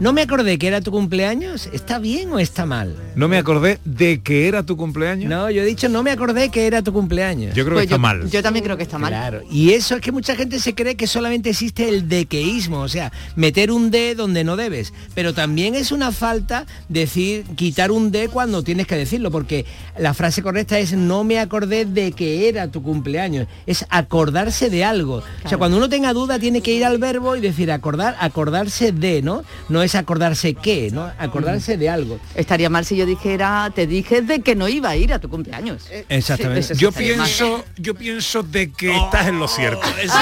[0.00, 2.94] no me acordé que era tu cumpleaños, ¿está bien o está mal?
[3.14, 5.30] No me acordé de que era tu cumpleaños.
[5.30, 7.54] No, yo he dicho, no me acordé que era tu cumpleaños.
[7.54, 8.28] Yo creo que está mal.
[8.28, 9.10] Yo también creo que está mal.
[9.10, 12.88] Claro, y eso es que mucha gente se cree que solamente existe el dequeísmo, o
[12.88, 14.92] sea, meter un D donde no debes.
[15.14, 19.64] Pero también es una falta decir, quitar un D cuando tienes que decirlo, porque
[19.98, 23.46] la frase correcta es no me acordé de que era tu cumpleaños.
[23.66, 25.22] Es acordarse de algo.
[25.44, 28.92] O sea, cuando uno tenga duda tiene que ir al verbo y decir acordar, acordarse
[28.92, 29.44] de, ¿no?
[29.68, 31.10] No es acordarse qué, ¿no?
[31.18, 32.18] Acordarse de algo.
[32.34, 35.28] Estaría mal si yo dijera, te dije de que no iba a ir a tu
[35.28, 35.84] cumpleaños.
[36.08, 36.62] Exactamente.
[36.62, 37.02] Sí, eso Yo mal.
[37.02, 39.80] pienso, yo pienso de que estás en lo cierto.
[40.02, 40.14] Eso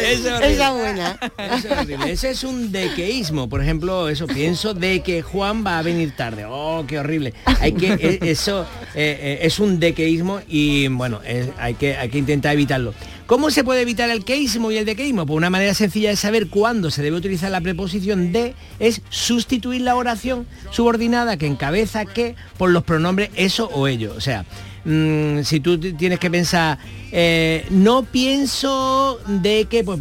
[0.00, 0.24] es.
[0.42, 1.18] Esa buena.
[1.38, 1.68] Eso.
[2.06, 3.48] Ese es un dequeísmo.
[3.48, 6.44] Por ejemplo, eso pienso de que Juan va a venir tarde.
[6.48, 7.34] Oh, qué horrible.
[7.60, 12.08] Hay que e- eso eh, eh, es un dequeísmo y bueno, es- hay que hay
[12.08, 12.94] que intentar evitarlo.
[13.26, 15.24] ¿Cómo se puede evitar el queísmo y el dequeísmo?
[15.26, 19.80] Pues una manera sencilla de saber cuándo se debe utilizar la preposición de es sustituir
[19.82, 24.12] la oración subordinada que encabeza que por los pronombres eso o ello.
[24.16, 24.44] O sea,
[24.84, 26.78] mm, si tú tienes que pensar,
[27.10, 30.00] eh, no pienso de que, pues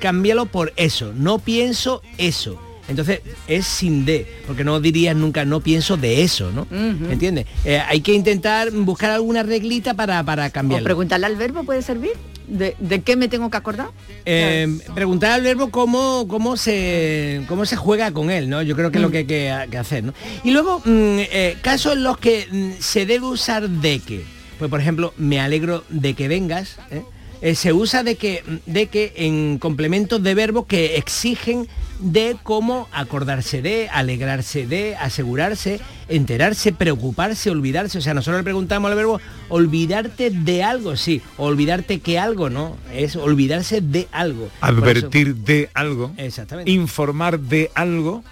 [0.00, 2.60] cámbialo por eso, no pienso eso.
[2.88, 6.66] Entonces es sin de, porque no dirías nunca no pienso de eso, ¿no?
[7.10, 7.46] ¿Entiendes?
[7.64, 10.84] Eh, hay que intentar buscar alguna reglita para, para O cambiarlo.
[10.84, 12.10] preguntarle al verbo puede servir.
[12.46, 13.88] ¿De, de qué me tengo que acordar?
[14.24, 18.62] Eh, preguntar al verbo cómo, cómo, se, cómo se juega con él, ¿no?
[18.62, 20.14] Yo creo que es lo que hay que, que hacer, ¿no?
[20.44, 24.24] Y luego, mm, eh, casos en los que mm, se debe usar de que.
[24.58, 26.76] Pues por ejemplo, me alegro de que vengas.
[26.90, 27.02] ¿eh?
[27.42, 31.66] Eh, se usa de que, de que en complementos de verbos que exigen
[31.98, 37.98] de cómo acordarse de, alegrarse de, asegurarse, enterarse, preocuparse, olvidarse.
[37.98, 42.76] O sea, nosotros le preguntamos al verbo olvidarte de algo, sí, olvidarte que algo, no,
[42.94, 44.46] es olvidarse de algo.
[44.46, 46.12] Eso- Advertir de algo.
[46.16, 46.70] Exactamente.
[46.70, 48.22] Informar de algo.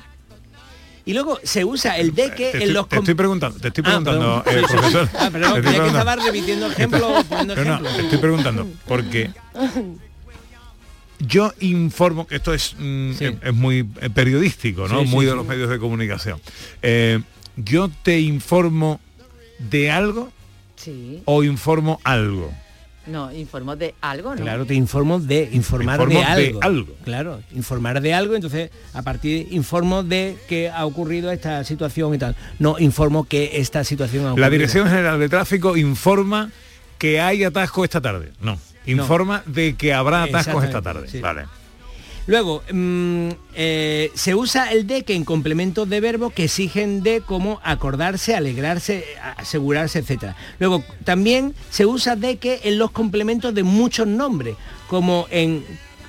[1.10, 3.82] Y luego se usa el de que Te en los te estoy preguntando, te estoy
[3.84, 4.64] Ah, preguntando, perdón.
[4.64, 4.76] eh, Sí, sí, sí.
[4.76, 5.08] profesor.
[5.18, 5.98] Ah, perdón, Te estoy que preguntando.
[5.98, 9.30] estaba repitiendo ejemplos, poniendo No, no, te estoy preguntando, porque
[11.18, 15.00] yo informo, que esto es, mm, es, es muy eh, periodístico, ¿no?
[15.00, 15.36] Sí, sí, muy de sí.
[15.36, 16.40] los medios de comunicación.
[16.80, 17.20] Eh,
[17.56, 19.00] yo te informo
[19.58, 20.30] de algo
[20.76, 21.22] Sí.
[21.26, 22.52] o informo algo.
[23.10, 24.42] No, informo de algo, ¿no?
[24.42, 26.94] Claro, te informo de informar Informo de, de algo.
[27.04, 32.18] Claro, informar de algo, entonces a partir informo de que ha ocurrido esta situación y
[32.18, 32.36] tal.
[32.58, 34.46] No informo que esta situación ha ocurrido.
[34.46, 36.50] La Dirección General de Tráfico informa
[36.98, 38.32] que hay atasco esta tarde.
[38.40, 41.08] No, informa de que habrá atascos esta tarde.
[41.08, 41.20] Sí.
[41.20, 41.46] Vale.
[42.26, 47.20] Luego, mm, eh, se usa el de que en complementos de verbo que exigen de
[47.20, 49.04] como acordarse, alegrarse,
[49.36, 50.34] asegurarse, etc.
[50.58, 54.56] Luego, también se usa de que en los complementos de muchos nombres,
[54.88, 55.64] como en,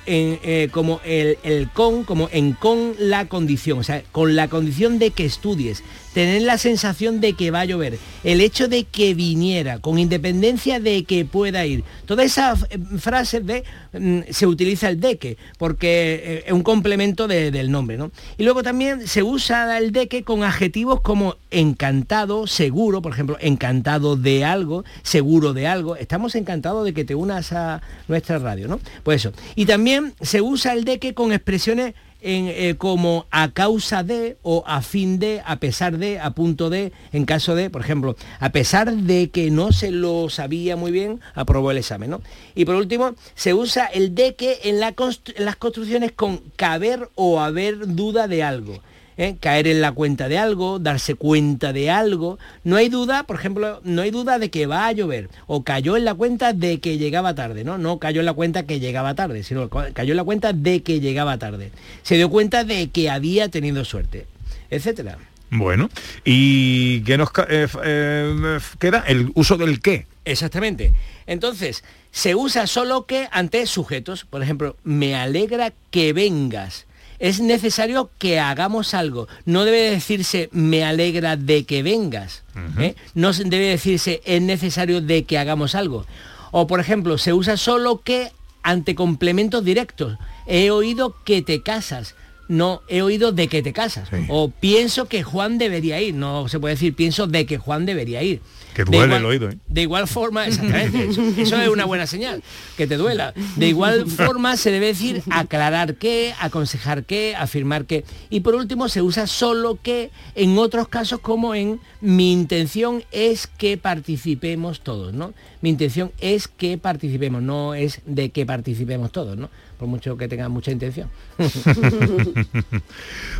[0.06, 1.36] en, eh, como el,
[1.72, 5.82] con, como en con la condición, o sea, con la condición de que estudies,
[6.14, 10.78] tener la sensación de que va a llover, el hecho de que viniera, con independencia
[10.78, 11.84] de que pueda ir.
[12.04, 16.62] Todas esas eh, frases de mm, se utiliza el de que, porque eh, es un
[16.62, 18.10] complemento de- del nombre, ¿no?
[18.36, 23.36] Y luego también se usa el de que con adjetivos como encantado, seguro, por ejemplo,
[23.40, 25.96] encantado de algo, seguro de algo.
[25.96, 28.80] Estamos encantados de que te unas a nuestra radio, ¿no?
[29.02, 29.32] Pues eso.
[29.54, 34.36] Y también se usa el de que con expresiones en, eh, como a causa de
[34.42, 38.14] o a fin de, a pesar de, a punto de, en caso de, por ejemplo,
[38.38, 42.20] a pesar de que no se lo sabía muy bien, aprobó el examen, ¿no?
[42.54, 46.38] Y por último, se usa el de que en, la constru- en las construcciones con
[46.54, 48.80] caber o haber duda de algo.
[49.22, 49.36] ¿Eh?
[49.40, 52.38] caer en la cuenta de algo, darse cuenta de algo.
[52.64, 55.28] No hay duda, por ejemplo, no hay duda de que va a llover.
[55.46, 57.78] O cayó en la cuenta de que llegaba tarde, ¿no?
[57.78, 61.00] No cayó en la cuenta que llegaba tarde, sino cayó en la cuenta de que
[61.00, 61.70] llegaba tarde.
[62.02, 64.26] Se dio cuenta de que había tenido suerte,
[64.70, 65.18] etcétera.
[65.50, 65.90] Bueno,
[66.24, 69.04] ¿y qué nos eh, eh, queda?
[69.06, 70.06] El uso del qué.
[70.24, 70.94] Exactamente.
[71.26, 74.24] Entonces, se usa solo que ante sujetos.
[74.24, 76.86] Por ejemplo, me alegra que vengas.
[77.22, 79.28] Es necesario que hagamos algo.
[79.44, 82.42] No debe decirse me alegra de que vengas.
[82.80, 82.96] ¿eh?
[83.14, 86.04] No se- debe decirse es necesario de que hagamos algo.
[86.50, 88.32] O por ejemplo, se usa solo que
[88.64, 90.18] ante complementos directos.
[90.46, 92.16] He oído que te casas.
[92.48, 94.08] No, he oído de que te casas.
[94.28, 96.14] O pienso que Juan debería ir.
[96.14, 98.40] No se puede decir pienso de que Juan debería ir.
[98.74, 99.58] Que De duele igual- el oído, ¿eh?
[99.68, 102.42] de igual forma, exactamente, eso, eso es una buena señal,
[102.76, 103.34] que te duela.
[103.56, 108.04] De igual forma se debe decir aclarar qué, aconsejar qué, afirmar qué.
[108.30, 113.46] Y por último se usa solo que en otros casos como en mi intención es
[113.46, 115.32] que participemos todos, ¿no?
[115.60, 119.48] Mi intención es que participemos, no es de que participemos todos, ¿no?
[119.82, 121.10] Por mucho que tengan mucha intención.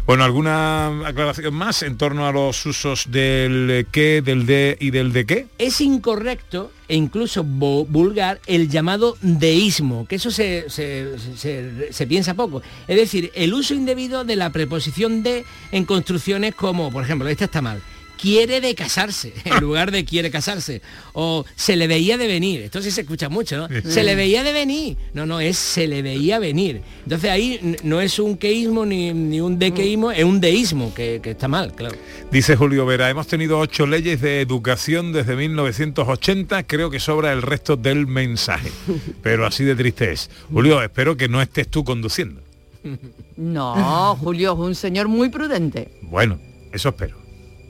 [0.07, 5.13] Bueno, ¿alguna aclaración más en torno a los usos del qué, del de y del
[5.13, 5.47] de qué?
[5.59, 12.35] es incorrecto e incluso vulgar el llamado deísmo, que eso se, se- se- se piensa
[12.35, 12.61] poco.
[12.89, 17.45] Es decir, el uso indebido de la preposición de en construcciones como, por ejemplo, esta
[17.45, 17.81] está mal.
[18.23, 20.81] Quiere de casarse, en lugar de quiere casarse.
[21.13, 22.63] O se le veía de venir.
[22.63, 23.69] Esto sí se escucha mucho, ¿no?
[23.83, 24.97] Se le veía de venir.
[25.13, 26.83] No, no, es se le veía venir.
[27.03, 31.33] Entonces ahí no es un queísmo ni, ni un dequeísmo, es un deísmo, que, que
[31.33, 31.97] está mal, claro.
[32.31, 37.43] Dice Julio Vera, hemos tenido ocho leyes de educación desde 1980, creo que sobra el
[37.43, 38.71] resto del mensaje.
[39.23, 40.31] Pero así de triste es.
[40.53, 42.41] Julio, espero que no estés tú conduciendo.
[43.35, 45.89] No, Julio es un señor muy prudente.
[46.03, 46.39] Bueno,
[46.71, 47.22] eso espero.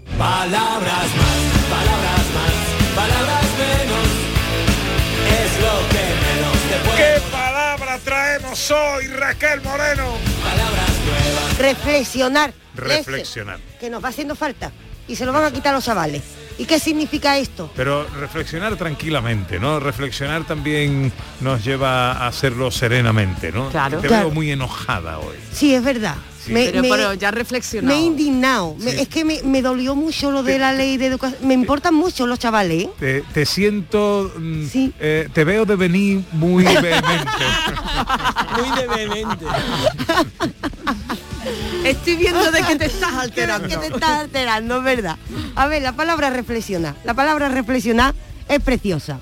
[0.07, 1.41] Palabras más,
[1.71, 4.09] palabras más, palabras menos.
[5.41, 6.97] Es lo que menos te puede.
[7.15, 10.13] ¿Qué palabra traemos hoy, Raquel Moreno?
[10.43, 11.59] Palabras nuevas.
[11.59, 12.53] Reflexionar.
[12.75, 13.59] Reflexionar.
[13.67, 14.71] Ese, que nos va haciendo falta.
[15.09, 16.23] Y se lo van a quitar los chavales.
[16.59, 17.71] ¿Y qué significa esto?
[17.75, 19.81] Pero reflexionar tranquilamente, ¿no?
[19.81, 23.71] Reflexionar también nos lleva a hacerlo serenamente, ¿no?
[23.71, 23.99] Claro.
[24.01, 24.27] Te Claro.
[24.27, 25.37] veo muy enojada hoy.
[25.53, 26.17] Sí, es verdad.
[26.45, 26.53] Sí.
[26.53, 27.95] Pero- pero ya reflexionado.
[27.97, 28.75] Me he indignado.
[28.79, 31.47] Me- es que me, me dolió mucho lo de la ley de educación.
[31.47, 32.85] Me importan mucho los chavales.
[32.85, 32.91] ¿eh?
[32.99, 34.65] Te, te siento, mm,
[34.99, 37.45] eh, te veo de venir muy vehemente.
[38.59, 39.45] Muy de vehemente.
[41.85, 43.69] Estoy viendo de que te estás alterando.
[43.69, 45.17] que te estás alterando, es verdad.
[45.57, 46.95] A ver, la palabra reflexionar.
[47.05, 48.15] La palabra reflexionar
[48.49, 49.19] es preciosa.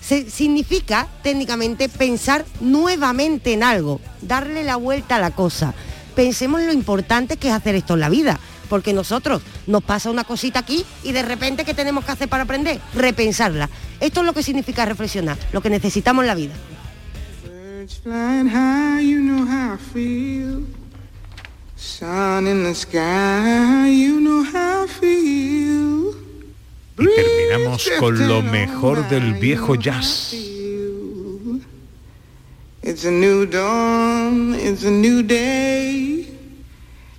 [0.00, 5.74] Se, significa técnicamente pensar nuevamente en algo, darle la vuelta a la cosa.
[6.14, 8.38] Pensemos en lo importante que es hacer esto en la vida,
[8.68, 12.44] porque nosotros nos pasa una cosita aquí y de repente ¿qué tenemos que hacer para
[12.44, 12.80] aprender?
[12.94, 13.68] Repensarla.
[14.00, 16.54] Esto es lo que significa reflexionar, lo que necesitamos en la vida.
[26.98, 30.51] Y terminamos con lo mejor del viejo jazz.
[32.84, 36.26] It's a new dawn, it's a new day.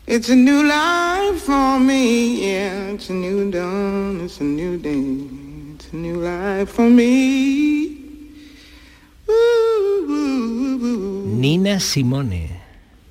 [0.06, 2.92] It's a new life for me, yeah.
[2.92, 5.24] It's a new dawn, it's a new day.
[5.76, 7.96] It's a new life for me.
[11.40, 12.60] Nina Simone.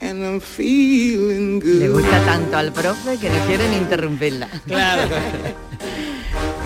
[0.02, 1.80] And I'm feeling good.
[1.80, 4.48] Le gusta tanto al profe que no quieren interrumpirla.
[4.66, 5.08] Claro.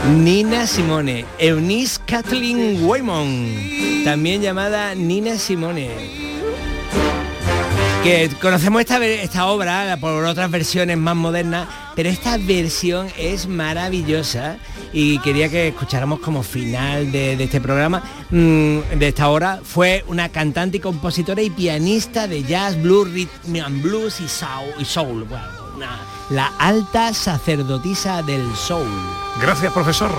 [0.08, 5.90] Nina Simone, Eunice Kathleen Waymon, también llamada Nina Simone.
[8.04, 14.58] Que conocemos esta, esta obra por otras versiones más modernas, pero esta versión es maravillosa
[14.92, 19.60] y quería que escucháramos como final de, este programa, mm, de esta hora.
[19.64, 24.72] Fue una cantante y compositora y pianista de jazz, blues, rhythm and blues y soul.
[24.78, 25.26] Y soul.
[26.28, 28.88] La alta sacerdotisa del soul.
[29.40, 30.10] Gracias, profesor.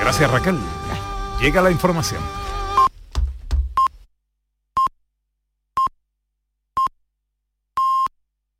[0.00, 0.58] Gracias, Raquel.
[1.40, 2.22] Llega la información.